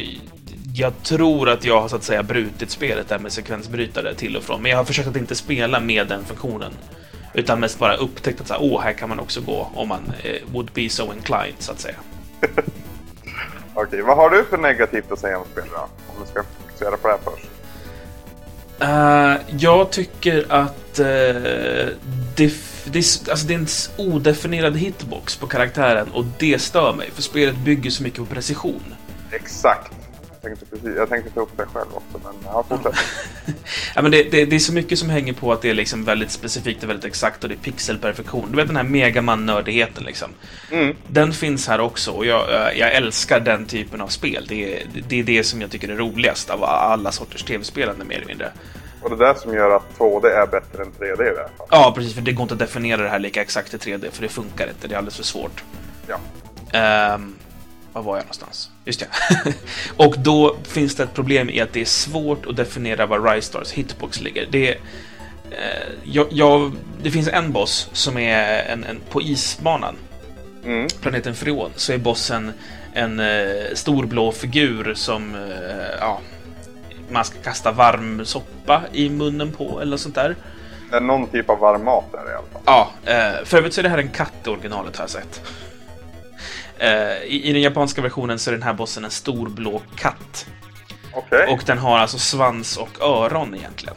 jag 0.74 1.02
tror 1.02 1.48
att 1.48 1.64
jag 1.64 1.80
har 1.80 1.88
så 1.88 1.96
att 1.96 2.02
säga 2.02 2.22
brutit 2.22 2.70
spelet 2.70 3.08
där 3.08 3.18
med 3.18 3.32
sekvensbrytare 3.32 4.14
till 4.14 4.36
och 4.36 4.42
från. 4.42 4.62
Men 4.62 4.70
jag 4.70 4.78
har 4.78 4.84
försökt 4.84 5.08
att 5.08 5.16
inte 5.16 5.34
spela 5.34 5.80
med 5.80 6.06
den 6.06 6.24
funktionen. 6.24 6.72
Utan 7.34 7.60
mest 7.60 7.78
bara 7.78 7.96
upptäckt 7.96 8.40
att 8.40 8.46
så 8.46 8.54
här, 8.54 8.62
åh, 8.62 8.80
här 8.82 8.92
kan 8.92 9.08
man 9.08 9.20
också 9.20 9.40
gå 9.40 9.68
om 9.74 9.88
man 9.88 10.12
eh, 10.22 10.52
would 10.52 10.70
be 10.74 10.88
so 10.88 11.12
inclined, 11.12 11.54
så 11.58 11.72
att 11.72 11.80
säga. 11.80 11.96
Okej, 13.74 14.02
vad 14.02 14.16
har 14.16 14.30
du 14.30 14.44
för 14.44 14.58
negativt 14.58 15.12
att 15.12 15.18
säga 15.18 15.38
om 15.38 15.44
spelet 15.52 15.70
då? 15.72 15.78
Om 15.78 16.22
vi 16.22 16.30
ska 16.30 16.42
fokusera 16.42 16.96
på 16.96 17.08
det 17.08 17.14
här 17.14 17.20
först. 17.24 17.48
Eh, 18.80 19.56
jag 19.58 19.90
tycker 19.90 20.46
att 20.48 21.00
uh, 21.00 21.06
det, 22.36 22.52
det, 22.90 22.98
är- 22.98 23.30
alltså 23.30 23.46
det 23.46 23.54
är 23.54 23.58
en 23.58 23.66
odefinierad 23.96 24.76
hitbox 24.76 25.36
på 25.36 25.46
karaktären 25.46 26.08
och 26.12 26.24
det 26.38 26.62
stör 26.62 26.92
mig, 26.92 27.10
för 27.14 27.22
spelet 27.22 27.56
bygger 27.56 27.90
så 27.90 28.02
mycket 28.02 28.18
på 28.18 28.26
precision. 28.26 28.94
Exakt. 29.30 29.92
tänkte, 30.42 30.66
precis, 30.66 30.96
jag 30.96 31.08
tänkte 31.08 31.30
ta 31.30 31.40
upp 31.40 31.56
det 31.56 31.66
själv 31.66 31.88
också, 31.94 32.20
men 32.24 32.32
ja, 32.44 32.64
fortsätt. 32.68 32.94
ja, 33.94 34.02
men 34.02 34.10
det, 34.10 34.22
det, 34.22 34.44
det, 34.44 34.56
är 34.56 34.60
så 34.60 34.72
mycket 34.72 34.98
som 34.98 35.10
hänger 35.10 35.32
på 35.32 35.52
att 35.52 35.62
det 35.62 35.70
är 35.70 35.74
liksom 35.74 36.04
väldigt 36.04 36.30
specifikt 36.30 36.82
och 36.82 36.90
väldigt 36.90 37.04
exakt 37.04 37.42
och 37.42 37.48
det 37.48 37.54
är 37.54 37.58
pixelperfektion. 37.58 38.50
Du 38.50 38.56
vet 38.56 38.66
den 38.66 38.76
här 38.76 38.84
Megaman-nördigheten 38.84 40.04
liksom. 40.04 40.30
Mm. 40.70 40.96
Den 41.08 41.32
finns 41.32 41.68
här 41.68 41.80
också 41.80 42.10
och 42.10 42.26
jag, 42.26 42.54
eh, 42.54 42.78
jag 42.78 42.94
älskar 42.94 43.40
den 43.40 43.66
typen 43.66 44.00
av 44.00 44.08
spel. 44.08 44.46
Det 44.48 44.76
är, 44.76 44.86
det 45.08 45.20
är 45.20 45.24
det 45.24 45.44
som 45.44 45.60
jag 45.60 45.70
tycker 45.70 45.88
är 45.88 45.96
roligast 45.96 46.50
av 46.50 46.64
alla 46.64 47.12
sorters 47.12 47.42
tv-spelande 47.42 48.04
mer 48.04 48.16
eller 48.16 48.26
mindre. 48.26 48.52
Och 49.02 49.18
det 49.18 49.24
är 49.24 49.34
det 49.34 49.40
som 49.40 49.54
gör 49.54 49.76
att 49.76 49.98
2D 49.98 50.26
är 50.26 50.46
bättre 50.46 50.82
än 50.82 50.92
3D 50.92 51.12
i 51.12 51.16
det 51.16 51.24
här 51.24 51.34
fallet. 51.34 51.68
Ja, 51.70 51.92
precis. 51.96 52.14
För 52.14 52.22
det 52.22 52.32
går 52.32 52.42
inte 52.42 52.54
att 52.54 52.58
definiera 52.58 53.02
det 53.02 53.08
här 53.08 53.18
lika 53.18 53.42
exakt 53.42 53.74
i 53.74 53.76
3D, 53.76 54.10
för 54.10 54.22
det 54.22 54.28
funkar 54.28 54.68
inte. 54.68 54.88
Det 54.88 54.94
är 54.94 54.98
alldeles 54.98 55.16
för 55.16 55.24
svårt. 55.24 55.64
Ja. 56.06 56.18
Um, 57.14 57.34
var 57.92 58.02
var 58.02 58.16
jag 58.16 58.24
någonstans? 58.24 58.70
Just 58.84 59.00
det. 59.00 59.06
och 59.96 60.14
då 60.18 60.56
finns 60.62 60.96
det 60.96 61.02
ett 61.02 61.14
problem 61.14 61.50
i 61.50 61.60
att 61.60 61.72
det 61.72 61.80
är 61.80 61.84
svårt 61.84 62.46
att 62.46 62.56
definiera 62.56 63.06
var 63.06 63.20
Rystars 63.20 63.72
hitbox 63.72 64.20
ligger. 64.20 64.46
Det, 64.50 64.68
är, 64.68 64.74
eh, 65.50 65.92
jag, 66.04 66.26
jag, 66.30 66.72
det 67.02 67.10
finns 67.10 67.28
en 67.28 67.52
boss 67.52 67.88
som 67.92 68.18
är 68.18 68.62
en, 68.62 68.84
en 68.84 69.00
på 69.10 69.22
isbanan. 69.22 69.96
Mm. 70.64 70.88
Planeten 71.00 71.34
Freon. 71.34 71.70
Så 71.76 71.92
är 71.92 71.98
bossen 71.98 72.52
en 72.92 73.20
eh, 73.20 73.74
stor 73.74 74.06
blå 74.06 74.32
figur 74.32 74.94
som 74.94 75.34
eh, 75.34 75.98
ja, 76.00 76.20
man 77.12 77.24
ska 77.24 77.38
kasta 77.38 77.72
varm 77.72 78.24
soppa 78.24 78.82
i 78.92 79.08
munnen 79.10 79.52
på 79.52 79.80
eller 79.80 79.96
sånt 79.96 80.14
där. 80.14 80.36
Det 80.90 80.96
är 80.96 81.00
någon 81.00 81.26
typ 81.26 81.50
av 81.50 81.58
varm 81.58 81.84
mat 81.84 82.04
där 82.12 82.18
i 82.32 82.34
alla 82.34 82.46
fall. 82.52 82.62
Ja, 82.66 82.90
eh, 83.04 83.44
för 83.44 83.58
övrigt 83.58 83.74
så 83.74 83.80
är 83.80 83.82
det 83.82 83.88
här 83.88 83.98
en 83.98 84.08
katt 84.08 84.32
i 84.44 84.48
originalet 84.48 84.96
har 84.96 85.02
jag 85.02 85.10
sett. 85.10 85.42
Eh, 86.78 87.22
i, 87.22 87.42
I 87.48 87.52
den 87.52 87.62
japanska 87.62 88.02
versionen 88.02 88.38
så 88.38 88.50
är 88.50 88.52
den 88.52 88.62
här 88.62 88.72
bossen 88.72 89.04
en 89.04 89.10
stor 89.10 89.48
blå 89.48 89.82
katt. 89.96 90.46
Okej, 91.14 91.46
Och 91.48 91.62
den 91.66 91.78
har 91.78 91.98
alltså 91.98 92.18
svans 92.18 92.76
och 92.76 93.00
öron 93.00 93.54
egentligen. 93.54 93.94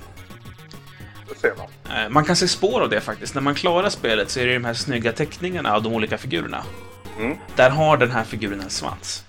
det 1.30 1.40
ser 1.40 1.54
man. 1.58 1.98
Eh, 2.04 2.10
man 2.10 2.26
kan 2.26 2.36
se 2.36 2.48
spår 2.48 2.82
av 2.82 2.90
det 2.90 3.02
faktiskt. 3.02 3.36
När 3.36 3.42
man 3.42 3.56
klarar 3.56 3.90
spelet 3.90 4.30
så 4.30 4.40
är 4.40 4.46
det 4.48 4.54
de 4.54 4.66
här 4.66 4.74
snygga 4.74 5.12
teckningarna 5.12 5.74
av 5.76 5.84
de 5.84 5.94
olika 5.94 6.18
figurerna. 6.18 6.64
Mm. 7.20 7.38
Där 7.56 7.70
har 7.70 7.98
den 7.98 8.12
här 8.12 8.24
figuren 8.24 8.62
en 8.62 8.70
svans. 8.70 9.24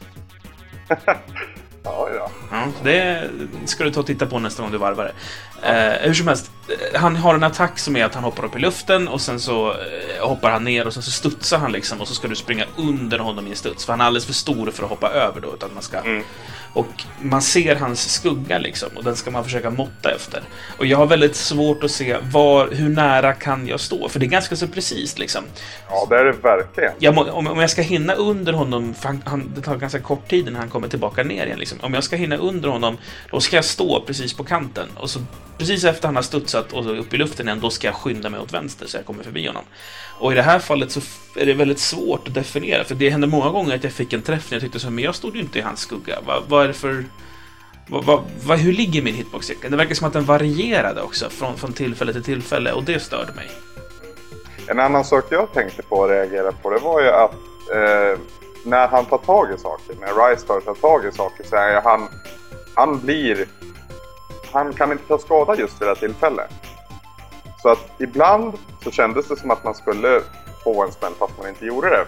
Ja, 2.50 2.66
det 2.82 3.30
ska 3.64 3.84
du 3.84 3.90
ta 3.90 4.00
och 4.00 4.06
titta 4.06 4.26
på 4.26 4.38
nästa 4.38 4.62
gång 4.62 4.72
du 4.72 4.78
varvar 4.78 5.04
det. 5.04 5.12
Eh, 5.62 6.06
hur 6.06 6.14
som 6.14 6.28
helst, 6.28 6.50
eh, 6.68 7.00
han 7.00 7.16
har 7.16 7.34
en 7.34 7.44
attack 7.44 7.78
som 7.78 7.96
är 7.96 8.04
att 8.04 8.14
han 8.14 8.24
hoppar 8.24 8.44
upp 8.44 8.56
i 8.56 8.58
luften 8.58 9.08
och 9.08 9.20
sen 9.20 9.40
så 9.40 9.70
eh, 9.70 10.28
hoppar 10.28 10.50
han 10.50 10.64
ner 10.64 10.86
och 10.86 10.94
sen 10.94 11.02
så 11.02 11.10
studsar 11.10 11.58
han 11.58 11.72
liksom 11.72 12.00
och 12.00 12.08
så 12.08 12.14
ska 12.14 12.28
du 12.28 12.34
springa 12.34 12.64
under 12.76 13.18
honom 13.18 13.46
i 13.46 13.50
en 13.50 13.56
studs. 13.56 13.84
För 13.84 13.92
han 13.92 14.00
är 14.00 14.04
alldeles 14.04 14.26
för 14.26 14.32
stor 14.32 14.70
för 14.70 14.82
att 14.82 14.90
hoppa 14.90 15.10
över 15.10 15.40
då, 15.40 15.54
utan 15.54 15.70
man 15.74 15.82
ska... 15.82 15.98
Mm. 15.98 16.22
Och 16.72 17.04
man 17.20 17.42
ser 17.42 17.76
hans 17.76 18.12
skugga 18.12 18.58
liksom 18.58 18.88
och 18.96 19.04
den 19.04 19.16
ska 19.16 19.30
man 19.30 19.44
försöka 19.44 19.70
måtta 19.70 20.10
efter. 20.10 20.42
Och 20.78 20.86
jag 20.86 20.98
har 20.98 21.06
väldigt 21.06 21.36
svårt 21.36 21.84
att 21.84 21.90
se 21.90 22.16
var, 22.22 22.68
hur 22.72 22.88
nära 22.88 23.32
kan 23.32 23.68
jag 23.68 23.80
stå? 23.80 24.08
För 24.08 24.20
det 24.20 24.26
är 24.26 24.28
ganska 24.28 24.56
så 24.56 24.68
precis 24.68 25.18
liksom. 25.18 25.44
ja, 25.88 26.06
det 26.10 26.16
är 26.16 26.24
det 26.24 26.32
verkligen. 26.32 26.92
Jag 26.98 27.14
må, 27.14 27.30
om, 27.30 27.46
om 27.46 27.60
jag 27.60 27.70
ska 27.70 27.82
hinna 27.82 28.14
under 28.14 28.52
honom, 28.52 28.94
för 28.94 29.08
han, 29.08 29.22
han, 29.24 29.52
det 29.54 29.60
tar 29.60 29.76
ganska 29.76 30.00
kort 30.00 30.28
tid 30.28 30.48
innan 30.48 30.60
han 30.60 30.70
kommer 30.70 30.88
tillbaka 30.88 31.22
ner 31.22 31.46
igen. 31.46 31.58
Liksom. 31.58 31.75
Liksom, 31.76 31.86
Om 31.86 31.94
jag 31.94 32.04
ska 32.04 32.16
hinna 32.16 32.36
under 32.36 32.68
honom, 32.68 32.98
då 33.30 33.40
ska 33.40 33.56
jag 33.56 33.64
stå 33.64 34.00
precis 34.00 34.34
på 34.34 34.44
kanten. 34.44 34.88
Och 34.96 35.10
så 35.10 35.20
precis 35.58 35.84
efter 35.84 36.08
han 36.08 36.16
har 36.16 36.22
studsat 36.22 36.72
och 36.72 37.00
upp 37.00 37.14
i 37.14 37.16
luften 37.16 37.46
igen, 37.46 37.60
då 37.60 37.70
ska 37.70 37.86
jag 37.86 37.94
skynda 37.94 38.30
mig 38.30 38.40
åt 38.40 38.52
vänster 38.52 38.86
så 38.86 38.96
jag 38.96 39.06
kommer 39.06 39.24
förbi 39.24 39.46
honom. 39.46 39.64
Och 40.18 40.32
i 40.32 40.34
det 40.34 40.42
här 40.42 40.58
fallet 40.58 40.90
så 40.90 41.00
är 41.36 41.46
det 41.46 41.54
väldigt 41.54 41.78
svårt 41.78 42.28
att 42.28 42.34
definiera, 42.34 42.84
för 42.84 42.94
det 42.94 43.10
hände 43.10 43.26
många 43.26 43.50
gånger 43.50 43.74
att 43.74 43.84
jag 43.84 43.92
fick 43.92 44.12
en 44.12 44.22
träff 44.22 44.50
när 44.50 44.56
jag 44.56 44.62
tyckte 44.62 44.78
så 44.78 44.90
men 44.90 45.04
jag 45.04 45.14
stod 45.14 45.36
ju 45.36 45.42
inte 45.42 45.58
i 45.58 45.62
hans 45.62 45.80
skugga. 45.80 46.18
Vad, 46.26 46.42
vad 46.48 46.64
är 46.64 46.68
det 46.68 46.74
för... 46.74 47.04
Vad, 47.88 48.04
vad, 48.04 48.22
vad, 48.44 48.58
hur 48.58 48.72
ligger 48.72 49.02
min 49.02 49.14
hitbox 49.14 49.50
egentligen? 49.50 49.70
Det 49.70 49.76
verkar 49.76 49.94
som 49.94 50.06
att 50.06 50.12
den 50.12 50.24
varierade 50.24 51.02
också 51.02 51.30
från, 51.30 51.56
från 51.56 51.72
tillfälle 51.72 52.12
till 52.12 52.22
tillfälle 52.22 52.72
och 52.72 52.84
det 52.84 53.00
störde 53.00 53.32
mig. 53.32 53.50
En 54.66 54.80
annan 54.80 55.04
sak 55.04 55.24
jag 55.30 55.52
tänkte 55.52 55.82
på 55.82 55.96
och 55.96 56.08
reagerade 56.08 56.52
på 56.62 56.70
det 56.70 56.78
var 56.78 57.00
ju 57.00 57.08
att 57.08 57.32
eh, 57.74 58.18
när 58.66 58.88
han 58.88 59.04
tar 59.04 59.18
tag 59.18 59.52
i 59.52 59.58
saker, 59.58 59.96
när 60.00 60.30
Rystar 60.30 60.60
tar 60.60 60.74
tag 60.74 61.04
i 61.04 61.12
saker 61.12 61.44
så 61.44 61.56
är 61.56 61.80
han, 61.80 62.08
han 62.74 62.98
blir, 62.98 63.48
han 64.52 64.72
kan 64.72 64.92
inte 64.92 65.04
ta 65.08 65.18
skada 65.18 65.56
just 65.56 65.80
vid 65.80 65.88
det 65.88 65.94
här 65.94 66.00
tillfället. 66.00 66.50
Så 67.62 67.68
att 67.68 67.90
ibland 67.98 68.52
så 68.84 68.90
kändes 68.90 69.28
det 69.28 69.36
som 69.36 69.50
att 69.50 69.64
man 69.64 69.74
skulle 69.74 70.20
få 70.64 70.84
en 70.84 70.92
smäll 70.92 71.12
fast 71.18 71.38
man 71.38 71.48
inte 71.48 71.66
gjorde 71.66 71.88
det. 71.88 72.06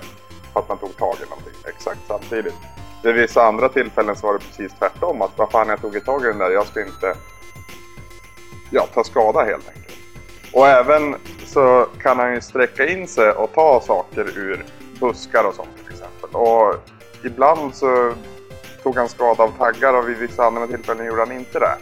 För 0.53 0.61
att 0.61 0.69
man 0.69 0.79
tog 0.79 0.97
tag 0.97 1.17
i 1.27 1.31
någonting 1.31 1.53
exakt 1.65 2.01
samtidigt. 2.09 2.55
Vid 3.03 3.15
vissa 3.15 3.43
andra 3.43 3.69
tillfällen 3.69 4.17
så 4.17 4.27
var 4.27 4.33
det 4.33 4.39
precis 4.39 4.79
tvärtom. 4.79 5.23
Att 5.23 5.33
vad 5.37 5.51
fan 5.51 5.69
jag 5.69 5.81
tog 5.81 5.97
i 5.97 6.01
tag 6.01 6.25
i 6.25 6.27
den 6.27 6.39
där, 6.39 6.51
jag 6.51 6.67
ska 6.67 6.81
inte 6.81 7.17
ja, 8.71 8.87
ta 8.95 9.05
skada 9.05 9.45
helt 9.45 9.69
enkelt. 9.69 9.99
Och 10.53 10.69
även 10.69 11.17
så 11.47 11.87
kan 12.03 12.19
han 12.19 12.35
ju 12.35 12.41
sträcka 12.41 12.87
in 12.87 13.09
sig 13.09 13.31
och 13.31 13.53
ta 13.53 13.81
saker 13.81 14.39
ur 14.39 14.65
buskar 15.01 15.45
och 15.45 15.55
sånt. 15.55 15.88
Och 16.33 16.75
ibland 17.25 17.75
så 17.75 18.15
tog 18.83 18.97
han 18.97 19.09
skada 19.09 19.43
av 19.43 19.59
taggar 19.59 19.95
och 19.95 20.09
vid 20.09 20.17
vissa 20.17 20.45
andra 20.45 20.67
tillfällen 20.67 21.07
gjorde 21.07 21.21
han 21.21 21.33
inte 21.33 21.59
det. 21.59 21.77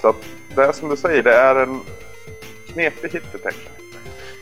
Så 0.00 0.08
att 0.08 0.16
det 0.54 0.64
är 0.64 0.72
som 0.72 0.88
du 0.88 0.96
säger, 0.96 1.22
det 1.22 1.34
är 1.34 1.56
en 1.56 1.80
knepig 2.72 3.08
hitdetection. 3.12 3.72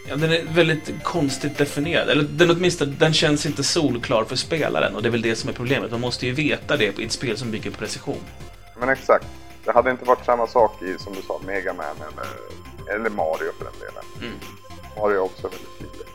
Ja, 0.09 0.17
den 0.17 0.33
är 0.33 0.45
väldigt 0.55 0.91
konstigt 1.03 1.59
definierad. 1.59 2.09
Eller 2.09 2.23
den 2.23 2.51
åtminstone, 2.51 2.93
den 2.99 3.13
känns 3.13 3.47
inte 3.47 3.65
solklar 3.65 4.25
för 4.25 4.37
spelaren 4.37 4.95
och 4.95 5.03
det 5.03 5.09
är 5.09 5.11
väl 5.11 5.23
det 5.23 5.37
som 5.37 5.51
är 5.51 5.55
problemet. 5.55 5.91
Man 5.91 6.01
måste 6.01 6.27
ju 6.27 6.33
veta 6.33 6.77
det 6.77 6.99
i 6.99 7.05
ett 7.05 7.13
spel 7.13 7.37
som 7.37 7.51
bygger 7.51 7.71
på 7.71 7.77
precision. 7.77 8.21
Men 8.79 8.89
exakt. 8.89 9.27
Det 9.65 9.73
hade 9.73 9.91
inte 9.91 10.05
varit 10.05 10.25
samma 10.25 10.47
sak 10.47 10.83
i, 10.83 10.99
som 10.99 11.15
du 11.15 11.23
sa, 11.23 11.41
Mega 11.47 11.73
Man 11.73 11.97
eller, 11.97 12.95
eller 12.95 13.11
Mario 13.11 13.53
för 13.59 13.65
den 13.65 13.75
delen. 13.81 14.05
Mm. 14.21 14.39
Mario 14.97 15.15
är 15.15 15.21
också 15.21 15.43
väldigt 15.43 15.79
tydlig. 15.79 16.07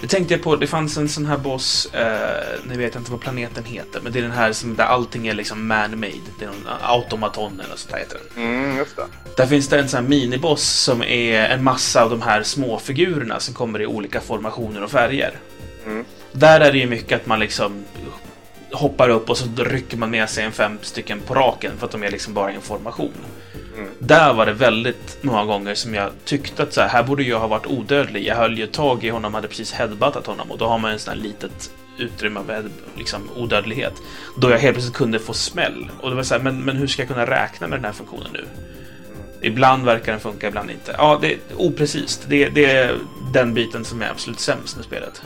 Det 0.00 0.06
tänkte 0.06 0.34
jag 0.34 0.42
på, 0.42 0.56
det 0.56 0.66
fanns 0.66 0.96
en 0.96 1.08
sån 1.08 1.26
här 1.26 1.38
boss, 1.38 1.94
eh, 1.94 2.60
nu 2.64 2.76
vet 2.76 2.94
jag 2.94 3.00
inte 3.00 3.10
vad 3.10 3.20
planeten 3.20 3.64
heter, 3.64 4.00
men 4.00 4.12
det 4.12 4.18
är 4.18 4.22
den 4.22 4.30
här 4.30 4.52
som, 4.52 4.76
där 4.76 4.84
allting 4.84 5.26
är 5.26 5.34
liksom 5.34 5.66
man-made. 5.66 6.30
Det 6.38 6.44
är 6.44 6.48
någon 6.48 6.66
automaton 6.82 7.60
eller 7.60 7.76
sånt 7.76 7.92
där 7.92 7.98
heter 7.98 8.20
den. 8.34 8.44
Mm, 8.44 8.76
just 8.76 8.96
det. 8.96 9.06
Där 9.36 9.46
finns 9.46 9.68
det 9.68 9.78
en 9.78 9.88
sån 9.88 10.02
här 10.02 10.08
miniboss 10.08 10.62
som 10.62 11.02
är 11.02 11.48
en 11.48 11.64
massa 11.64 12.02
av 12.02 12.10
de 12.10 12.22
här 12.22 12.42
små 12.42 12.78
figurerna 12.78 13.40
som 13.40 13.54
kommer 13.54 13.82
i 13.82 13.86
olika 13.86 14.20
formationer 14.20 14.82
och 14.82 14.90
färger. 14.90 15.38
Mm. 15.86 16.04
Där 16.32 16.60
är 16.60 16.72
det 16.72 16.78
ju 16.78 16.86
mycket 16.86 17.20
att 17.20 17.26
man 17.26 17.40
liksom 17.40 17.84
hoppar 18.72 19.08
upp 19.08 19.30
och 19.30 19.36
så 19.36 19.46
rycker 19.56 19.96
man 19.96 20.10
med 20.10 20.30
sig 20.30 20.44
en 20.44 20.52
fem 20.52 20.78
stycken 20.82 21.20
på 21.20 21.34
raken 21.34 21.72
för 21.78 21.86
att 21.86 21.92
de 21.92 22.02
är 22.02 22.10
liksom 22.10 22.34
bara 22.34 22.52
i 22.52 22.54
en 22.54 22.60
formation. 22.60 23.12
Mm. 23.80 23.92
Där 23.98 24.34
var 24.34 24.46
det 24.46 24.52
väldigt 24.52 25.18
många 25.20 25.44
gånger 25.44 25.74
som 25.74 25.94
jag 25.94 26.10
tyckte 26.24 26.62
att 26.62 26.72
så 26.72 26.80
här, 26.80 26.88
här 26.88 27.02
borde 27.02 27.22
jag 27.22 27.40
ha 27.40 27.46
varit 27.46 27.66
odödlig. 27.66 28.26
Jag 28.26 28.36
höll 28.36 28.58
ju 28.58 28.66
tag 28.66 29.04
i 29.04 29.08
honom, 29.08 29.34
hade 29.34 29.48
precis 29.48 29.72
headbuttat 29.72 30.26
honom 30.26 30.50
och 30.50 30.58
då 30.58 30.66
har 30.66 30.78
man 30.78 30.90
en 30.90 30.98
sån 30.98 31.14
här 31.14 31.20
litet 31.20 31.70
utrymme 31.98 32.40
av 32.40 32.70
liksom, 32.96 33.30
odödlighet. 33.36 33.92
Då 34.36 34.50
jag 34.50 34.58
helt 34.58 34.74
plötsligt 34.74 34.96
kunde 34.96 35.18
få 35.18 35.32
smäll. 35.32 35.90
Och 36.00 36.10
det 36.10 36.16
var 36.16 36.22
så 36.22 36.34
här, 36.34 36.42
men, 36.42 36.64
men 36.64 36.76
hur 36.76 36.86
ska 36.86 37.02
jag 37.02 37.08
kunna 37.08 37.26
räkna 37.26 37.68
med 37.68 37.78
den 37.78 37.84
här 37.84 37.92
funktionen 37.92 38.30
nu? 38.32 38.44
Ibland 39.42 39.84
verkar 39.84 40.12
den 40.12 40.20
funka, 40.20 40.48
ibland 40.48 40.70
inte. 40.70 40.94
Ja, 40.98 41.18
det 41.20 41.32
är 41.32 41.38
oprecist. 41.56 42.24
Det, 42.28 42.48
det 42.48 42.64
är 42.64 42.98
den 43.32 43.54
biten 43.54 43.84
som 43.84 44.02
är 44.02 44.10
absolut 44.10 44.40
sämst 44.40 44.76
med 44.76 44.84
spelet. 44.84 45.22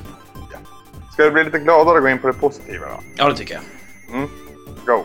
Ska 1.12 1.24
det 1.24 1.30
bli 1.30 1.44
lite 1.44 1.58
gladare 1.58 1.96
att 1.96 2.02
gå 2.02 2.08
in 2.08 2.18
på 2.18 2.26
det 2.26 2.32
positiva 2.32 2.86
då? 2.86 3.00
Ja, 3.16 3.28
det 3.28 3.36
tycker 3.36 3.54
jag. 3.54 3.62
Mm. 4.16 4.28
Go! 4.86 5.04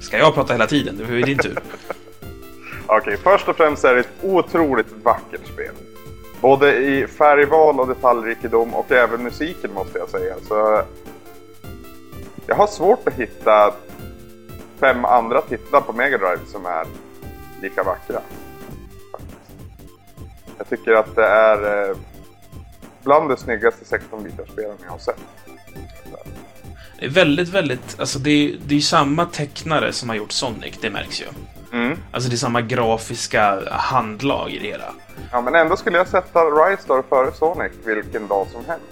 Ska 0.00 0.18
jag 0.18 0.34
prata 0.34 0.52
hela 0.52 0.66
tiden? 0.66 0.96
Det 0.96 1.04
är 1.04 1.22
din 1.22 1.38
tur. 1.38 1.58
Okej, 2.86 3.16
först 3.16 3.48
och 3.48 3.56
främst 3.56 3.84
är 3.84 3.94
det 3.94 4.00
ett 4.00 4.08
otroligt 4.22 4.92
vackert 5.02 5.46
spel. 5.46 5.74
Både 6.40 6.76
i 6.76 7.06
färgval 7.06 7.80
och 7.80 7.88
detaljrikedom 7.88 8.74
och 8.74 8.92
även 8.92 9.22
musiken 9.22 9.72
måste 9.72 9.98
jag 9.98 10.08
säga. 10.08 10.34
Så 10.48 10.82
jag 12.46 12.54
har 12.54 12.66
svårt 12.66 13.08
att 13.08 13.14
hitta 13.14 13.74
fem 14.80 15.04
andra 15.04 15.40
titlar 15.40 15.80
på 15.80 15.92
Mega 15.92 16.18
Drive 16.18 16.40
som 16.46 16.66
är 16.66 16.86
lika 17.62 17.82
vackra. 17.82 18.20
Jag 20.58 20.68
tycker 20.68 20.92
att 20.92 21.14
det 21.14 21.26
är 21.26 21.88
eh, 21.90 21.96
bland 23.02 23.28
de 23.28 23.36
snyggaste 23.36 23.84
16-bitarspelen 23.84 24.76
jag 24.84 24.90
har 24.90 24.98
sett. 24.98 25.20
Det 26.98 27.06
är 27.06 27.10
väldigt, 27.10 27.48
väldigt... 27.48 28.00
Alltså 28.00 28.18
det 28.18 28.30
är, 28.30 28.56
det 28.66 28.74
är 28.74 28.76
ju 28.76 28.82
samma 28.82 29.24
tecknare 29.26 29.92
som 29.92 30.08
har 30.08 30.16
gjort 30.16 30.32
Sonic, 30.32 30.74
det 30.80 30.90
märks 30.90 31.20
ju. 31.20 31.26
Mm. 31.72 31.98
Alltså 32.10 32.30
det 32.30 32.34
är 32.34 32.38
samma 32.38 32.60
grafiska 32.60 33.62
handlag 33.70 34.50
i 34.50 34.58
det 34.58 34.66
hela. 34.66 34.94
Ja, 35.32 35.40
men 35.40 35.54
ändå 35.54 35.76
skulle 35.76 35.98
jag 35.98 36.08
sätta 36.08 36.40
Rystar 36.40 37.02
före 37.08 37.32
Sonic 37.32 37.72
vilken 37.84 38.28
dag 38.28 38.46
som 38.52 38.64
helst. 38.64 38.84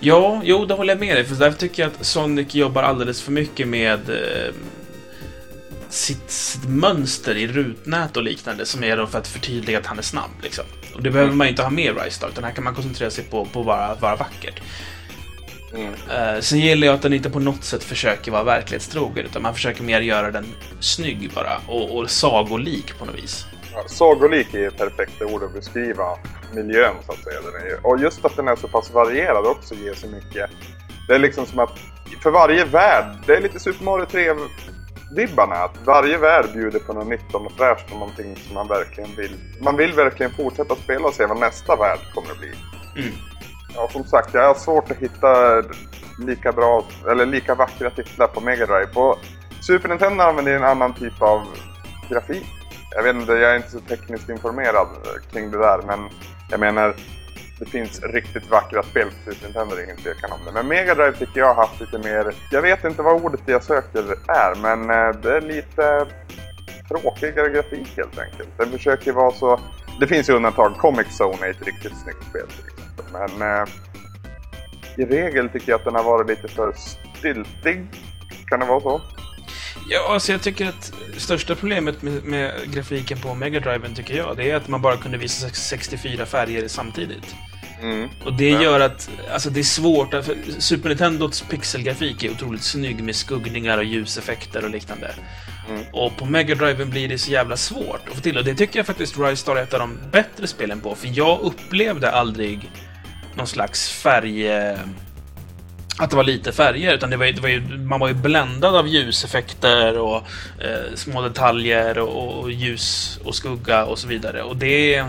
Ja, 0.00 0.40
jo, 0.44 0.64
det 0.66 0.74
håller 0.74 0.92
jag 0.92 1.00
med 1.00 1.16
dig. 1.16 1.24
För 1.24 1.34
därför 1.34 1.58
tycker 1.58 1.82
jag 1.82 1.92
att 1.92 2.06
Sonic 2.06 2.54
jobbar 2.54 2.82
alldeles 2.82 3.22
för 3.22 3.32
mycket 3.32 3.68
med 3.68 4.10
eh, 4.10 4.54
sitt, 5.88 6.30
sitt 6.30 6.68
mönster 6.68 7.36
i 7.36 7.46
rutnät 7.46 8.16
och 8.16 8.22
liknande 8.22 8.66
som 8.66 8.84
är 8.84 8.96
då 8.96 9.06
för 9.06 9.18
att 9.18 9.28
förtydliga 9.28 9.78
att 9.78 9.86
han 9.86 9.98
är 9.98 10.02
snabb. 10.02 10.30
Liksom. 10.42 10.64
Och 10.94 11.02
det 11.02 11.10
behöver 11.10 11.32
man 11.32 11.46
ju 11.46 11.50
inte 11.50 11.62
ha 11.62 11.70
med 11.70 11.84
i 11.84 11.90
Ristar, 11.90 12.28
utan 12.28 12.44
här 12.44 12.50
kan 12.50 12.64
man 12.64 12.74
koncentrera 12.74 13.10
sig 13.10 13.24
på, 13.24 13.44
på 13.44 13.64
bara 13.64 13.86
att 13.86 14.02
vara 14.02 14.16
vackert. 14.16 14.60
Mm. 15.74 15.92
Uh, 15.92 16.40
sen 16.40 16.58
gillar 16.58 16.86
jag 16.86 16.94
att 16.94 17.02
den 17.02 17.12
inte 17.12 17.30
på 17.30 17.40
något 17.40 17.64
sätt 17.64 17.84
försöker 17.84 18.32
vara 18.32 18.44
verklighetstrogen, 18.44 19.26
utan 19.26 19.42
man 19.42 19.54
försöker 19.54 19.82
mer 19.82 20.00
göra 20.00 20.30
den 20.30 20.46
snygg 20.80 21.30
bara, 21.34 21.60
och, 21.66 21.96
och 21.96 22.10
sagolik 22.10 22.98
på 22.98 23.04
något 23.04 23.14
vis. 23.14 23.46
Ja, 23.74 23.84
sagolik 23.86 24.54
är 24.54 24.68
ett 24.68 24.76
perfekt 24.76 25.22
ord 25.22 25.42
att 25.42 25.54
beskriva 25.54 26.18
miljön 26.54 26.94
så 27.06 27.12
att 27.12 27.24
säga. 27.24 27.38
Och 27.82 27.98
just 28.00 28.24
att 28.24 28.36
den 28.36 28.48
är 28.48 28.56
så 28.56 28.68
pass 28.68 28.90
varierad 28.90 29.46
också 29.46 29.74
ger 29.74 29.94
så 29.94 30.06
mycket. 30.06 30.50
Det 31.08 31.14
är 31.14 31.18
liksom 31.18 31.46
som 31.46 31.58
att 31.58 31.78
för 32.22 32.30
varje 32.30 32.64
värld, 32.64 33.16
det 33.26 33.36
är 33.36 33.40
lite 33.40 33.60
Super 33.60 33.84
Mario 33.84 34.06
3 34.06 34.34
vibbarna. 35.10 35.54
Att 35.54 35.76
varje 35.84 36.18
värld 36.18 36.46
bjuder 36.52 36.78
på 36.78 36.92
något 36.92 37.08
nytt 37.08 37.34
och 37.34 37.42
något 37.42 37.52
fräscht 37.56 37.92
och 37.92 37.98
någonting 37.98 38.36
som 38.36 38.54
man 38.54 38.68
verkligen 38.68 39.16
vill. 39.16 39.36
Man 39.60 39.76
vill 39.76 39.92
verkligen 39.92 40.32
fortsätta 40.32 40.76
spela 40.76 41.08
och 41.08 41.14
se 41.14 41.26
vad 41.26 41.40
nästa 41.40 41.76
värld 41.76 41.98
kommer 42.14 42.30
att 42.30 42.38
bli. 42.38 42.52
Mm. 42.96 43.14
Ja, 43.74 43.88
som 43.92 44.04
sagt, 44.04 44.34
jag 44.34 44.46
har 44.46 44.54
svårt 44.54 44.90
att 44.90 44.96
hitta 44.96 45.62
lika 46.18 46.52
bra, 46.52 46.84
eller 47.10 47.26
lika 47.26 47.54
vackra 47.54 47.90
titlar 47.90 48.26
på 48.26 48.40
Mega 48.40 48.66
Drive. 48.66 48.86
På 48.86 49.18
Super 49.60 49.88
Nintendo 49.88 50.24
använder 50.24 50.56
en 50.56 50.64
annan 50.64 50.94
typ 50.94 51.22
av 51.22 51.42
grafik. 52.08 52.46
Jag 52.94 53.02
vet 53.02 53.16
inte, 53.16 53.32
jag 53.32 53.50
är 53.50 53.56
inte 53.56 53.70
så 53.70 53.80
tekniskt 53.80 54.28
informerad 54.28 54.88
kring 55.32 55.50
det 55.50 55.58
där, 55.58 55.82
men 55.86 56.08
jag 56.50 56.60
menar 56.60 56.94
det 57.58 57.66
finns 57.66 58.02
riktigt 58.02 58.50
vackra 58.50 58.82
spel 58.82 59.08
på 59.08 59.30
Super 59.32 59.44
Nintendo, 59.44 59.74
det 59.74 59.82
är 59.82 59.84
ingen 59.84 59.96
tvekan 59.96 60.32
om 60.32 60.38
det. 60.46 60.52
Men 60.52 60.68
Mega 60.68 60.94
Drive 60.94 61.12
tycker 61.12 61.40
jag 61.40 61.54
har 61.54 61.66
haft 61.66 61.80
lite 61.80 61.98
mer... 61.98 62.34
Jag 62.50 62.62
vet 62.62 62.84
inte 62.84 63.02
vad 63.02 63.24
ordet 63.24 63.40
jag 63.46 63.62
söker 63.62 64.02
är, 64.28 64.54
men 64.62 64.80
eh, 64.90 65.20
det 65.22 65.36
är 65.36 65.40
lite 65.40 66.06
tråkigare 66.88 67.48
grafik 67.48 67.96
helt 67.96 68.18
enkelt. 68.18 68.48
Den 68.56 68.70
försöker 68.70 69.12
vara 69.12 69.30
så... 69.30 69.60
Det 70.00 70.06
finns 70.06 70.28
ju 70.28 70.32
undantag. 70.32 70.78
Comic 70.78 71.06
Zone 71.20 71.46
är 71.46 71.50
ett 71.50 71.66
riktigt 71.66 71.92
snyggt 72.02 72.24
spel 72.30 72.46
till 72.46 72.64
exempel. 72.66 73.04
Men 73.12 73.62
eh, 73.62 73.68
i 74.96 75.04
regel 75.04 75.48
tycker 75.48 75.72
jag 75.72 75.78
att 75.78 75.84
den 75.84 75.94
har 75.94 76.04
varit 76.04 76.28
lite 76.28 76.48
för 76.48 76.74
stiltig. 77.18 77.86
Kan 78.46 78.60
det 78.60 78.66
vara 78.66 78.80
så? 78.80 79.00
Ja, 79.88 80.12
alltså 80.12 80.32
jag 80.32 80.42
tycker 80.42 80.68
att 80.68 80.92
största 81.16 81.54
problemet 81.54 82.02
med, 82.02 82.24
med 82.24 82.52
grafiken 82.74 83.18
på 83.18 83.34
Mega 83.34 83.60
Driven 83.60 83.94
tycker 83.94 84.16
jag, 84.16 84.36
det 84.36 84.50
är 84.50 84.56
att 84.56 84.68
man 84.68 84.82
bara 84.82 84.96
kunde 84.96 85.18
visa 85.18 85.48
64 85.48 86.26
färger 86.26 86.68
samtidigt. 86.68 87.34
Mm. 87.82 88.08
Och 88.24 88.32
det 88.32 88.50
gör 88.50 88.80
att, 88.80 89.10
alltså 89.32 89.50
det 89.50 89.60
är 89.60 89.64
svårt, 89.64 90.10
för 90.10 90.60
Super 90.60 90.88
Nintendos 90.88 91.40
pixelgrafik 91.40 92.24
är 92.24 92.30
otroligt 92.30 92.62
snygg 92.62 93.04
med 93.04 93.16
skuggningar 93.16 93.78
och 93.78 93.84
ljuseffekter 93.84 94.64
och 94.64 94.70
liknande. 94.70 95.14
Mm. 95.70 95.84
Och 95.92 96.16
på 96.16 96.24
Mega 96.24 96.54
Driven 96.54 96.90
blir 96.90 97.08
det 97.08 97.18
så 97.18 97.30
jävla 97.30 97.56
svårt 97.56 98.08
att 98.08 98.14
få 98.14 98.20
till, 98.20 98.38
och 98.38 98.44
det 98.44 98.54
tycker 98.54 98.78
jag 98.78 98.86
faktiskt 98.86 99.18
Rise 99.18 99.36
Star 99.36 99.56
är 99.56 99.62
ett 99.62 99.74
av 99.74 99.80
de 99.80 99.98
bättre 100.12 100.46
spelen 100.46 100.80
på, 100.80 100.94
för 100.94 101.08
jag 101.12 101.40
upplevde 101.40 102.10
aldrig 102.10 102.70
någon 103.34 103.46
slags 103.46 103.90
färg 103.90 104.48
att 106.00 106.10
det 106.10 106.16
var 106.16 106.24
lite 106.24 106.52
färger, 106.52 106.94
utan 106.94 107.10
det 107.10 107.16
var, 107.16 107.26
det 107.26 107.40
var 107.40 107.48
ju, 107.48 107.60
man 107.78 108.00
var 108.00 108.08
ju 108.08 108.14
bländad 108.14 108.76
av 108.76 108.88
ljuseffekter 108.88 109.98
och 109.98 110.16
eh, 110.58 110.94
små 110.94 111.22
detaljer 111.22 111.98
och, 111.98 112.40
och, 112.40 112.50
ljus 112.50 113.18
och 113.24 113.34
skugga 113.34 113.84
och 113.84 113.98
så 113.98 114.08
vidare. 114.08 114.42
Och 114.42 114.56
det 114.56 115.04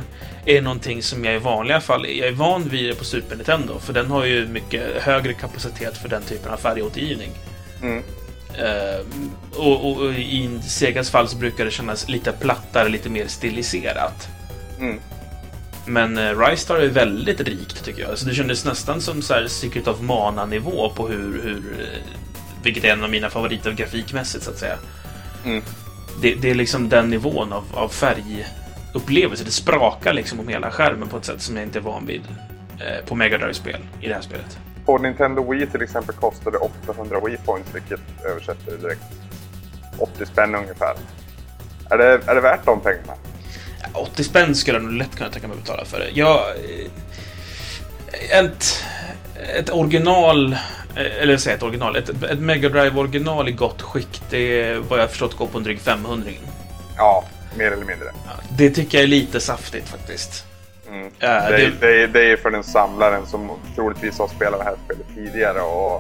är 0.46 0.62
någonting 0.62 1.04
som 1.04 1.26
jag 1.26 1.36
i 1.36 1.38
vanliga 1.38 1.82
fall 1.82 2.06
jag 2.10 2.28
är 2.28 2.32
van 2.32 2.70
vid 2.70 2.90
det 2.90 2.96
på 2.96 3.06
Super 3.06 3.36
Nintendo, 3.36 3.80
för 3.80 3.94
den 3.94 4.12
har 4.12 4.26
ju 4.26 4.48
mycket 4.48 4.84
högre 5.02 5.34
kapacitet 5.34 5.98
för 5.98 6.10
den 6.10 6.24
typen 6.24 6.52
av 6.52 6.58
färgåtergivning. 6.58 7.32
Mm. 7.82 8.04
Eh, 8.58 9.06
och, 9.56 9.86
och, 9.86 9.98
och, 9.98 10.14
i 10.14 10.60
Segas 10.64 11.12
fall 11.12 11.28
så 11.28 11.38
brukar 11.38 11.66
det 11.66 11.72
kännas 11.72 12.10
lite 12.10 12.32
plattare, 12.32 12.90
lite 12.90 13.10
mer 13.10 13.28
stiliserat. 13.28 14.28
Mm. 14.80 15.00
Men 15.86 16.18
uh, 16.18 16.40
Rise 16.40 16.64
Star 16.64 16.76
är 16.76 16.88
väldigt 16.88 17.42
rikt 17.42 17.86
tycker 17.86 18.02
jag. 18.02 18.10
Alltså, 18.10 18.26
det 18.26 18.36
kändes 18.36 18.66
nästan 18.66 19.02
som 19.02 19.22
så 19.22 19.34
här 19.34 19.48
Secret 19.48 19.88
of 19.88 20.02
Mana-nivå 20.02 20.90
på 20.96 21.08
hur, 21.08 21.44
hur... 21.44 21.82
Eh, 21.82 22.14
vilket 22.64 22.84
är 22.84 22.94
en 22.94 23.04
av 23.04 23.10
mina 23.10 23.30
favoriter 23.30 23.72
grafikmässigt 23.72 24.44
så 24.44 24.52
att 24.52 24.58
säga. 24.58 24.78
Mm. 25.46 25.64
Det, 26.22 26.36
det, 26.36 26.50
är 26.50 26.56
liksom 26.56 26.90
den 26.90 27.10
nivån 27.10 27.54
av, 27.54 27.64
av 27.74 27.90
färgupplevelse. 27.90 29.44
Det 29.44 29.52
sprakar 29.52 30.14
liksom 30.14 30.40
om 30.40 30.48
hela 30.48 30.72
skärmen 30.72 31.08
på 31.08 31.18
ett 31.18 31.26
sätt 31.26 31.42
som 31.42 31.58
jag 31.58 31.66
inte 31.66 31.80
är 31.80 31.84
van 31.84 32.06
vid 32.06 32.22
eh, 32.80 33.06
på 33.06 33.16
Mega 33.16 33.38
Drive-spel 33.38 33.82
i 34.02 34.08
det 34.08 34.14
här 34.14 34.22
spelet. 34.22 34.58
På 34.86 34.98
Nintendo 34.98 35.52
Wii 35.52 35.68
till 35.68 35.82
exempel 35.82 36.16
kostade 36.16 36.58
800 36.58 37.20
Wii 37.26 37.38
Points, 37.46 37.76
vilket 37.76 38.00
översätter 38.26 38.78
direkt 38.78 39.04
80 39.98 40.26
spänn 40.26 40.56
ungefär. 40.56 40.96
Är 41.90 41.98
det, 41.98 42.22
är 42.28 42.36
det 42.36 42.42
värt 42.42 42.66
de 42.66 42.82
pengarna? 42.82 43.14
80 43.94 44.24
spänn 44.24 44.56
skulle 44.56 44.78
jag 44.78 44.84
nog 44.84 44.94
lätt 44.94 45.16
kunna 45.16 45.30
tänka 45.30 45.48
mig 45.48 45.58
att 45.58 45.64
betala 45.64 45.86
för 45.86 46.00
det. 46.00 46.10
Jag... 46.14 46.40
Eh, 46.50 48.40
ett, 48.40 48.84
ett 49.58 49.70
original, 49.70 50.54
eh, 50.96 51.22
eller 51.22 51.38
säga 51.38 51.56
ett 51.56 51.64
original, 51.64 51.96
ett, 51.96 52.10
ett 52.24 52.40
Mega 52.40 52.70
Drive 52.70 53.00
original 53.00 53.50
i 53.50 53.52
gott 53.52 53.82
skick, 53.82 54.22
det 54.30 54.62
är 54.62 54.78
vad 54.78 55.00
jag 55.00 55.10
förstått 55.10 55.38
går 55.38 55.48
på 55.48 55.58
en 55.58 55.64
dryg 55.64 55.80
500 55.80 56.32
Ja, 56.98 57.24
mer 57.58 57.72
eller 57.72 57.86
mindre. 57.86 58.12
Det 58.58 58.70
tycker 58.70 58.98
jag 58.98 59.04
är 59.04 59.08
lite 59.08 59.40
saftigt 59.40 59.90
faktiskt. 59.90 60.46
Mm. 60.92 61.06
Uh, 61.06 61.12
det, 61.20 61.28
är, 61.28 61.72
det... 61.80 62.08
Det, 62.08 62.32
är, 62.32 62.38
för 62.38 62.52
den 62.52 62.64
samlaren 62.64 63.26
som 63.26 63.52
troligtvis 63.76 64.20
har 64.20 64.28
spelat 64.28 64.60
det 64.60 64.66
här 64.66 64.76
spelet 64.86 65.06
tidigare 65.16 65.62
och, 65.62 65.96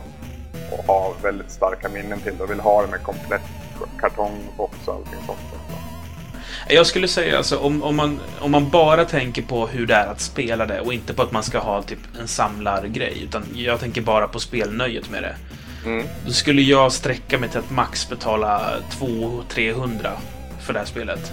och 0.71 0.85
har 0.87 1.13
väldigt 1.23 1.51
starka 1.51 1.89
minnen 1.89 2.19
till 2.19 2.37
det 2.37 2.43
och 2.43 2.51
vill 2.51 2.59
ha 2.59 2.81
det 2.81 2.87
med 2.87 3.03
komplett 3.03 3.41
kartongbox 3.99 4.87
och 4.87 4.93
allting 4.93 5.19
sånt. 5.25 5.39
Jag 6.69 6.87
skulle 6.87 7.07
säga 7.07 7.37
alltså 7.37 7.57
om, 7.57 7.83
om, 7.83 7.95
man, 7.95 8.19
om 8.39 8.51
man 8.51 8.69
bara 8.69 9.05
tänker 9.05 9.41
på 9.41 9.67
hur 9.67 9.87
det 9.87 9.95
är 9.95 10.07
att 10.07 10.21
spela 10.21 10.65
det 10.65 10.81
och 10.81 10.93
inte 10.93 11.13
på 11.13 11.21
att 11.21 11.31
man 11.31 11.43
ska 11.43 11.59
ha 11.59 11.81
typ 11.81 11.99
en 12.19 12.27
samlargrej, 12.27 13.23
utan 13.23 13.43
jag 13.53 13.79
tänker 13.79 14.01
bara 14.01 14.27
på 14.27 14.39
spelnöjet 14.39 15.09
med 15.09 15.23
det. 15.23 15.35
Mm. 15.85 16.07
Då 16.25 16.31
skulle 16.31 16.61
jag 16.61 16.91
sträcka 16.91 17.37
mig 17.37 17.49
till 17.49 17.59
att 17.59 17.71
max 17.71 18.09
betala 18.09 18.73
200-300 18.99 20.09
för 20.61 20.73
det 20.73 20.79
här 20.79 20.85
spelet. 20.85 21.31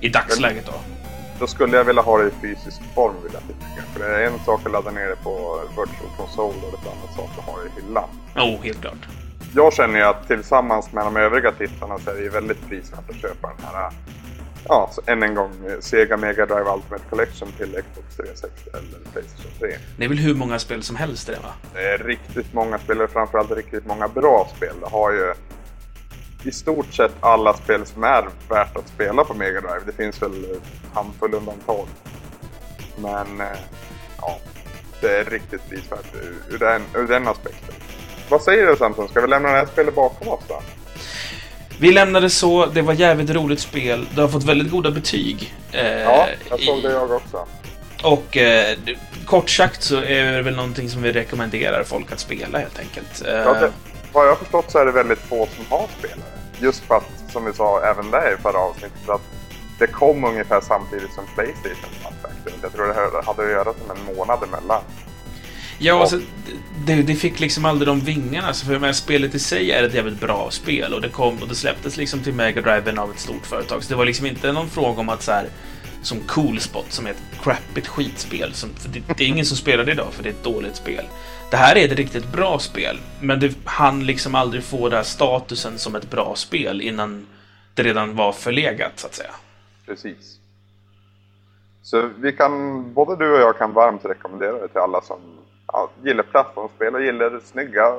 I 0.00 0.08
dagsläget 0.08 0.66
då. 0.66 0.95
Då 1.40 1.46
skulle 1.46 1.76
jag 1.76 1.84
vilja 1.84 2.02
ha 2.02 2.18
det 2.18 2.26
i 2.26 2.30
fysisk 2.42 2.82
form 2.94 3.14
vill 3.22 3.32
jag 3.32 3.42
tycka. 3.42 3.82
För 3.92 4.00
det 4.00 4.06
är 4.06 4.26
en 4.26 4.38
sak 4.44 4.66
att 4.66 4.72
ladda 4.72 4.90
ner 4.90 5.06
det 5.06 5.16
på 5.16 5.60
Virtual 5.68 6.10
Console 6.16 6.66
och 6.66 6.72
det 6.72 6.88
är 6.88 6.92
en 6.92 6.98
annan 6.98 7.14
sak 7.16 7.30
att 7.38 7.44
ha 7.44 7.60
det 7.62 7.68
i 7.68 7.82
hyllan. 7.82 8.08
Jo, 8.36 8.42
oh, 8.42 8.62
helt 8.62 8.80
klart. 8.80 9.08
Jag 9.54 9.72
känner 9.72 9.98
ju 9.98 10.04
att 10.04 10.26
tillsammans 10.26 10.92
med 10.92 11.04
de 11.04 11.16
övriga 11.16 11.52
titlarna 11.52 11.98
så 11.98 12.10
är 12.10 12.14
det 12.14 12.28
väldigt 12.28 12.68
prisvärt 12.68 13.10
att 13.10 13.16
köpa 13.16 13.48
den 13.48 13.66
här 13.66 13.92
ja, 14.68 14.90
så 14.92 15.00
än 15.06 15.22
en 15.22 15.34
gång 15.34 15.52
Sega 15.80 16.16
Mega 16.16 16.46
Drive 16.46 16.70
Ultimate 16.74 17.04
Collection 17.10 17.48
till 17.52 17.82
Xbox 17.82 18.16
360 18.16 18.70
eller 18.72 19.12
Playstation 19.12 19.50
3. 19.58 19.76
Det 19.98 20.04
är 20.04 20.08
väl 20.08 20.18
hur 20.18 20.34
många 20.34 20.58
spel 20.58 20.82
som 20.82 20.96
helst 20.96 21.26
det 21.26 21.38
va? 21.42 21.52
Det 21.74 21.80
är 21.80 21.98
riktigt 21.98 22.52
många 22.52 22.78
spel 22.78 23.00
och 23.00 23.10
framförallt 23.10 23.50
riktigt 23.50 23.86
många 23.86 24.08
bra 24.08 24.48
spel. 24.56 24.74
Det 24.80 24.88
har 24.90 25.12
ju 25.12 25.34
i 26.46 26.52
stort 26.52 26.94
sett 26.94 27.12
alla 27.20 27.54
spel 27.54 27.86
som 27.86 28.04
är 28.04 28.28
värt 28.48 28.76
att 28.76 28.88
spela 28.88 29.24
på 29.24 29.34
Mega 29.34 29.60
Drive. 29.60 29.80
Det 29.86 29.92
finns 29.92 30.22
väl 30.22 30.30
en 30.30 30.60
handfull 30.94 31.34
undantag. 31.34 31.86
Men 32.96 33.40
eh, 33.40 33.58
ja, 34.20 34.38
det 35.00 35.16
är 35.16 35.24
riktigt 35.24 35.68
prisvärt 35.68 36.14
ur, 36.50 36.58
den, 36.58 36.82
ur 36.94 37.08
den 37.08 37.28
aspekten. 37.28 37.74
Vad 38.28 38.42
säger 38.42 38.66
du 38.66 38.76
Samson? 38.76 39.08
Ska 39.08 39.20
vi 39.20 39.28
lämna 39.28 39.48
det 39.48 39.56
här 39.56 39.66
spelet 39.66 39.94
bakom 39.94 40.28
oss 40.28 40.44
då? 40.48 40.62
Vi 41.78 41.92
lämnade 41.92 42.30
så, 42.30 42.66
det 42.66 42.82
var 42.82 42.94
jävligt 42.94 43.30
roligt 43.30 43.60
spel. 43.60 44.06
Det 44.14 44.20
har 44.20 44.28
fått 44.28 44.44
väldigt 44.44 44.70
goda 44.70 44.90
betyg. 44.90 45.54
Eh, 45.72 45.86
ja, 45.86 46.28
jag 46.50 46.60
såg 46.60 46.82
det 46.82 46.92
jag 46.92 47.10
också. 47.10 47.46
Och 48.02 48.36
eh, 48.36 48.78
kort 49.24 49.50
sagt 49.50 49.82
så 49.82 49.96
är 49.96 50.32
det 50.32 50.42
väl 50.42 50.56
någonting 50.56 50.88
som 50.88 51.02
vi 51.02 51.12
rekommenderar 51.12 51.84
folk 51.84 52.12
att 52.12 52.20
spela 52.20 52.58
helt 52.58 52.78
enkelt. 52.78 53.24
Eh, 53.26 53.34
ja, 53.34 53.54
det, 53.54 53.72
vad 54.16 54.26
jag 54.26 54.30
har 54.30 54.36
förstått 54.36 54.70
så 54.70 54.78
är 54.78 54.84
det 54.84 54.92
väldigt 54.92 55.18
få 55.18 55.48
som 55.56 55.64
har 55.70 55.88
spelare. 55.98 56.30
Just 56.60 56.84
för 56.84 56.94
att, 56.94 57.32
som 57.32 57.44
vi 57.44 57.52
sa 57.52 57.82
även 57.82 58.10
där 58.10 58.34
i 58.38 58.42
förra 58.42 58.58
avsnittet, 58.58 59.08
att 59.08 59.22
det 59.78 59.86
kom 59.86 60.24
ungefär 60.24 60.60
samtidigt 60.60 61.12
som 61.12 61.24
Playstation. 61.34 62.02
Jag 62.62 62.72
tror 62.72 62.86
det 62.86 63.22
hade 63.26 63.42
att 63.42 63.50
göra 63.50 63.72
med 63.88 63.96
en 63.96 64.16
månad 64.16 64.42
emellan. 64.42 64.82
Ja, 65.78 66.00
alltså, 66.00 66.20
det, 66.86 66.94
det, 67.02 67.14
fick 67.14 67.40
liksom 67.40 67.64
aldrig 67.64 67.88
de 67.88 68.00
vingarna. 68.00 68.48
Alltså, 68.48 68.66
för 68.66 68.78
med 68.78 68.96
spelet 68.96 69.34
i 69.34 69.38
sig 69.38 69.70
är 69.70 69.82
ett 69.82 69.94
jävligt 69.94 70.20
bra 70.20 70.50
spel 70.50 70.94
och 70.94 71.00
det 71.00 71.08
kom 71.08 71.42
och 71.42 71.48
det 71.48 71.54
släpptes 71.54 71.96
liksom 71.96 72.20
till 72.20 72.34
Mega 72.34 72.60
Driven 72.62 72.98
av 72.98 73.10
ett 73.10 73.20
stort 73.20 73.46
företag. 73.46 73.84
Så 73.84 73.88
det 73.88 73.96
var 73.96 74.04
liksom 74.04 74.26
inte 74.26 74.52
någon 74.52 74.70
fråga 74.70 75.00
om 75.00 75.08
att 75.08 75.22
så 75.22 75.32
här, 75.32 75.48
som 76.06 76.20
Cool 76.20 76.60
Spot 76.60 76.92
som 76.92 77.06
är 77.06 77.10
ett 77.10 77.22
crappigt 77.42 77.86
skitspel. 77.86 78.52
Som, 78.54 78.70
det, 78.92 79.02
det, 79.16 79.24
är 79.24 79.28
ingen 79.28 79.44
som 79.44 79.56
spelar 79.56 79.84
det 79.84 79.92
idag 79.92 80.12
för 80.12 80.22
det 80.22 80.28
är 80.28 80.32
ett 80.32 80.44
dåligt 80.44 80.76
spel. 80.76 81.04
Det 81.50 81.56
här 81.56 81.76
är 81.76 81.84
ett 81.84 81.98
riktigt 81.98 82.32
bra 82.32 82.58
spel, 82.58 82.98
men 83.20 83.40
det 83.40 83.56
han 83.64 84.06
liksom 84.06 84.34
aldrig 84.34 84.64
få 84.64 84.88
den 84.88 84.96
här 84.96 85.04
statusen 85.04 85.78
som 85.78 85.94
ett 85.94 86.10
bra 86.10 86.34
spel 86.34 86.80
innan 86.80 87.26
det 87.74 87.82
redan 87.82 88.16
var 88.16 88.32
förlegat 88.32 88.92
så 88.96 89.06
att 89.06 89.14
säga. 89.14 89.30
Precis. 89.86 90.38
Så 91.82 92.10
vi 92.18 92.32
kan, 92.32 92.82
både 92.94 93.16
du 93.16 93.32
och 93.32 93.40
jag 93.40 93.58
kan 93.58 93.72
varmt 93.72 94.04
rekommendera 94.04 94.58
det 94.58 94.68
till 94.68 94.80
alla 94.80 95.00
som 95.00 95.18
ja, 95.66 95.90
gillar 96.04 96.22
plattformsspel 96.22 96.94
och 96.94 97.02
gillar 97.02 97.40
snygga 97.44 97.96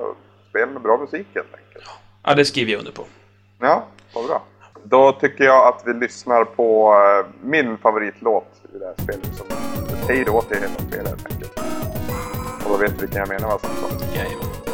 spel 0.50 0.70
med 0.70 0.82
bra 0.82 0.98
musik 0.98 1.28
helt 1.34 1.54
enkelt. 1.54 1.86
Ja, 2.24 2.36
det 2.36 2.46
skriver 2.46 2.72
jag 2.72 2.80
under 2.80 2.92
på. 2.92 3.06
Ja, 3.60 3.88
vad 4.14 4.26
bra. 4.26 4.44
Då 4.90 5.12
tycker 5.12 5.44
jag 5.44 5.68
att 5.68 5.84
vi 5.86 5.94
lyssnar 5.94 6.44
på 6.44 6.94
uh, 6.94 7.26
min 7.42 7.78
favoritlåt 7.78 8.62
i 8.76 8.78
det 8.78 8.86
här 8.86 8.94
spelet 9.04 9.36
som 9.36 9.48
säger 10.08 10.30
åt 10.30 10.52
i 10.52 10.56
hela 10.56 10.68
spelet 10.68 11.08
helt 11.08 11.32
enkelt. 11.32 11.60
Och 12.66 12.70
då 12.70 12.78
vet 12.78 13.02
vilken 13.02 13.18
jag 13.18 13.30
menar 13.30 13.48
va 13.48 13.60
Jajamän. 14.16 14.67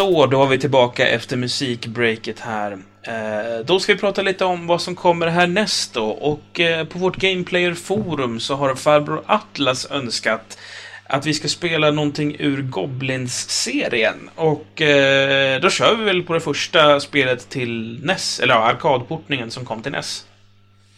Så, 0.00 0.26
då 0.26 0.38
var 0.38 0.46
vi 0.46 0.58
tillbaka 0.58 1.08
efter 1.08 1.36
musikbreaket 1.36 2.40
här. 2.40 2.72
Eh, 3.02 3.64
då 3.64 3.80
ska 3.80 3.94
vi 3.94 3.98
prata 3.98 4.22
lite 4.22 4.44
om 4.44 4.66
vad 4.66 4.80
som 4.80 4.94
kommer 4.94 5.26
härnäst 5.26 5.94
då. 5.94 6.08
Och 6.08 6.60
eh, 6.60 6.86
på 6.86 6.98
vårt 6.98 7.16
Gameplayer-forum 7.16 8.40
så 8.40 8.54
har 8.54 8.74
farbror 8.74 9.22
Atlas 9.26 9.90
önskat 9.90 10.58
att 11.04 11.26
vi 11.26 11.34
ska 11.34 11.48
spela 11.48 11.90
någonting 11.90 12.36
ur 12.38 12.62
Goblins-serien. 12.62 14.30
Och 14.34 14.82
eh, 14.82 15.60
då 15.60 15.70
kör 15.70 15.96
vi 15.96 16.04
väl 16.04 16.22
på 16.22 16.34
det 16.34 16.40
första 16.40 17.00
spelet 17.00 17.48
till 17.48 18.00
NES, 18.04 18.40
eller 18.40 18.54
ja, 18.54 18.60
arkadportningen 18.60 19.50
som 19.50 19.64
kom 19.64 19.82
till 19.82 19.92
NES. 19.92 20.26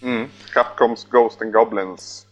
Mm. 0.02 0.28
Capcoms 0.54 1.06
Ghost 1.10 1.42
and 1.42 1.52
Goblins. 1.52 2.26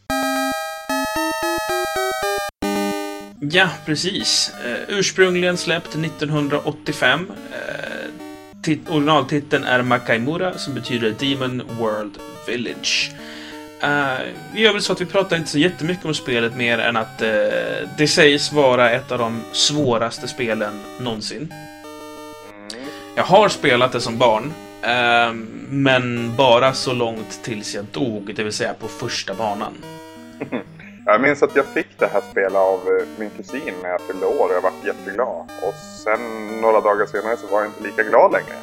Ja, 3.42 3.68
precis. 3.87 4.53
Uh, 4.66 4.98
ursprungligen 4.98 5.57
släppt 5.57 5.94
1985. 5.94 7.31
Uh, 7.31 8.72
eh, 8.72 8.94
originaltiteln 8.94 9.64
är 9.64 9.83
Makaimura, 9.83 10.59
som 10.59 10.74
betyder 10.74 11.14
Demon 11.20 11.62
World 11.79 12.18
Village. 12.46 13.12
Uh, 13.85 14.18
vi 14.55 14.61
gör 14.61 14.72
väl 14.72 14.83
så 14.83 14.92
att 14.92 15.00
vi 15.00 15.07
pratar 15.07 15.37
inte 15.37 15.50
så 15.50 15.59
jättemycket 15.59 16.05
om 16.05 16.14
spelet 16.14 16.57
mer 16.57 16.79
än 16.79 16.96
att 16.96 17.22
uh, 17.22 17.29
det 17.98 18.09
sägs 18.09 18.53
vara 18.53 18.90
ett 18.90 19.12
av 19.12 19.18
de 19.18 19.42
svåraste 19.53 20.29
spelen 20.29 20.81
någonsin. 21.00 21.55
Jag 23.16 23.24
har 23.24 23.48
spelat 23.48 23.92
det 23.92 24.00
som 24.00 24.18
barn, 24.18 24.53
uh, 24.85 25.35
men 25.68 26.37
bara 26.37 26.74
så 26.74 26.92
långt 26.92 27.40
tills 27.42 27.74
jag 27.74 27.85
dog, 27.85 28.35
det 28.37 28.42
vill 28.42 28.53
säga 28.53 28.74
på 28.74 28.88
första 28.88 29.35
banan. 29.35 29.74
Jag 31.11 31.20
minns 31.20 31.42
att 31.42 31.57
jag 31.57 31.66
fick 31.66 31.99
det 31.99 32.07
här 32.07 32.23
spelet 32.31 32.55
av 32.55 32.79
eh, 32.79 33.07
min 33.18 33.31
kusin 33.31 33.75
när 33.83 33.88
jag 33.88 34.01
fyllde 34.01 34.27
år 34.27 34.49
och 34.49 34.53
jag 34.55 34.61
var 34.61 34.73
jätteglad. 34.85 35.51
Och 35.62 35.75
sen 36.05 36.20
några 36.61 36.81
dagar 36.81 37.07
senare 37.07 37.37
så 37.37 37.46
var 37.46 37.61
jag 37.61 37.68
inte 37.68 37.83
lika 37.83 38.03
glad 38.03 38.33
längre. 38.33 38.57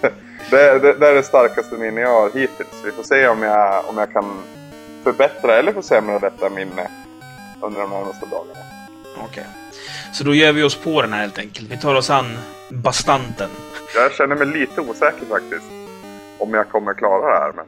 det, 0.50 0.78
det, 0.78 0.92
det, 0.92 1.08
är 1.08 1.14
det 1.14 1.22
starkaste 1.22 1.74
minne 1.74 2.00
jag 2.00 2.20
har 2.20 2.30
hittills. 2.30 2.82
Vi 2.84 2.90
får 2.90 3.02
se 3.02 3.28
om 3.28 3.42
jag, 3.42 3.88
om 3.88 3.98
jag 3.98 4.12
kan 4.12 4.42
förbättra 5.04 5.58
eller 5.58 5.72
försämra 5.72 6.18
detta 6.18 6.50
minne 6.50 6.90
under 7.62 7.80
de 7.80 7.90
närmaste 7.90 8.26
dagarna. 8.26 8.60
Okej. 9.16 9.26
Okay. 9.26 9.44
Så 10.12 10.24
då 10.24 10.34
ger 10.34 10.52
vi 10.52 10.62
oss 10.62 10.76
på 10.76 11.02
den 11.02 11.12
här 11.12 11.20
helt 11.20 11.38
enkelt. 11.38 11.70
Vi 11.70 11.76
tar 11.76 11.94
oss 11.94 12.10
an 12.10 12.38
bastanten. 12.70 13.50
Jag 13.94 14.12
känner 14.12 14.36
mig 14.36 14.46
lite 14.46 14.80
osäker 14.80 15.26
faktiskt. 15.26 15.66
Om 16.38 16.54
jag 16.54 16.68
kommer 16.68 16.94
klara 16.94 17.32
det 17.32 17.38
här. 17.38 17.52
Men... 17.56 17.64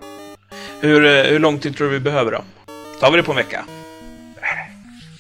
Hur, 0.81 1.05
eh, 1.05 1.23
hur 1.23 1.39
lång 1.39 1.59
tid 1.59 1.77
tror 1.77 1.87
du 1.87 1.93
vi 1.93 2.01
behöver 2.01 2.33
då? 2.33 2.43
Tar 3.01 3.11
vi 3.11 3.17
det 3.17 3.23
på 3.23 3.33
en 3.33 3.37
vecka? 3.37 3.65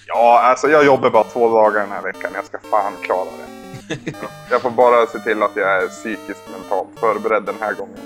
Ja, 0.07 0.41
alltså 0.41 0.69
jag 0.69 0.85
jobbar 0.85 1.11
bara 1.11 1.25
två 1.25 1.49
dagar 1.49 1.81
den 1.81 1.91
här 1.91 2.03
veckan. 2.03 2.31
Jag 2.35 2.45
ska 2.45 2.59
fan 2.71 2.93
klara 3.03 3.25
det. 3.25 4.13
jag 4.51 4.63
får 4.63 4.71
bara 4.71 5.07
se 5.07 5.19
till 5.19 5.43
att 5.43 5.57
jag 5.57 5.83
är 5.83 5.89
psykiskt 5.89 6.49
mentalt 6.53 6.89
förberedd 7.01 7.43
den 7.43 7.55
här 7.61 7.75
gången. 7.75 7.99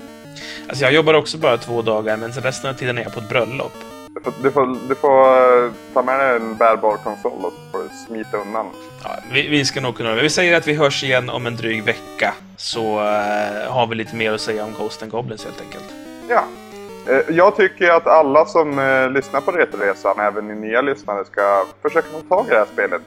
Alltså 0.67 0.83
jag 0.83 0.93
jobbar 0.93 1.13
också 1.13 1.37
bara 1.37 1.57
två 1.57 1.81
dagar, 1.81 2.17
men 2.17 2.31
resten 2.31 2.69
av 2.69 2.73
tiden 2.73 2.97
är 2.97 3.03
jag 3.03 3.13
på 3.13 3.19
ett 3.19 3.29
bröllop. 3.29 3.73
Du 4.13 4.21
får, 4.21 4.33
du 4.43 4.51
får, 4.51 4.87
du 4.89 4.95
får 4.95 5.93
ta 5.93 6.01
med 6.01 6.19
dig 6.19 6.35
en 6.35 6.55
bärbar 6.55 6.97
konsol 6.97 7.45
och 7.45 7.53
får 7.71 7.79
du 7.79 7.89
smita 8.07 8.37
undan. 8.37 8.65
Ja, 9.03 9.09
vi, 9.31 9.47
vi, 9.47 9.65
ska 9.65 9.81
nog 9.81 9.97
kunna... 9.97 10.15
Vi 10.15 10.29
säger 10.29 10.57
att 10.57 10.67
vi 10.67 10.73
hörs 10.73 11.03
igen 11.03 11.29
om 11.29 11.47
en 11.47 11.55
dryg 11.55 11.83
vecka. 11.83 12.33
Så 12.57 12.99
uh, 12.99 13.71
har 13.71 13.87
vi 13.87 13.95
lite 13.95 14.15
mer 14.15 14.33
att 14.33 14.41
säga 14.41 14.65
om 14.65 14.73
Ghost 14.73 15.03
and 15.03 15.11
Goblins 15.11 15.45
helt 15.45 15.61
enkelt. 15.61 15.93
Ja, 16.29 16.43
Eh, 16.64 16.64
Eh, 17.09 17.35
jag 17.35 17.55
tycker 17.55 17.89
att 17.89 18.07
alla 18.07 18.45
som 18.45 18.79
eh, 18.79 19.09
lyssnar 19.09 19.41
på 19.41 19.51
Retroresan, 19.51 20.19
även 20.19 20.47
ni 20.47 20.55
nya 20.55 20.81
lyssnare, 20.81 21.25
ska 21.25 21.65
försöka 21.81 22.07
få 22.07 22.35
tag 22.35 22.45
i 22.47 22.49
det 22.49 22.57
här 22.57 22.67
spelet. 22.73 23.01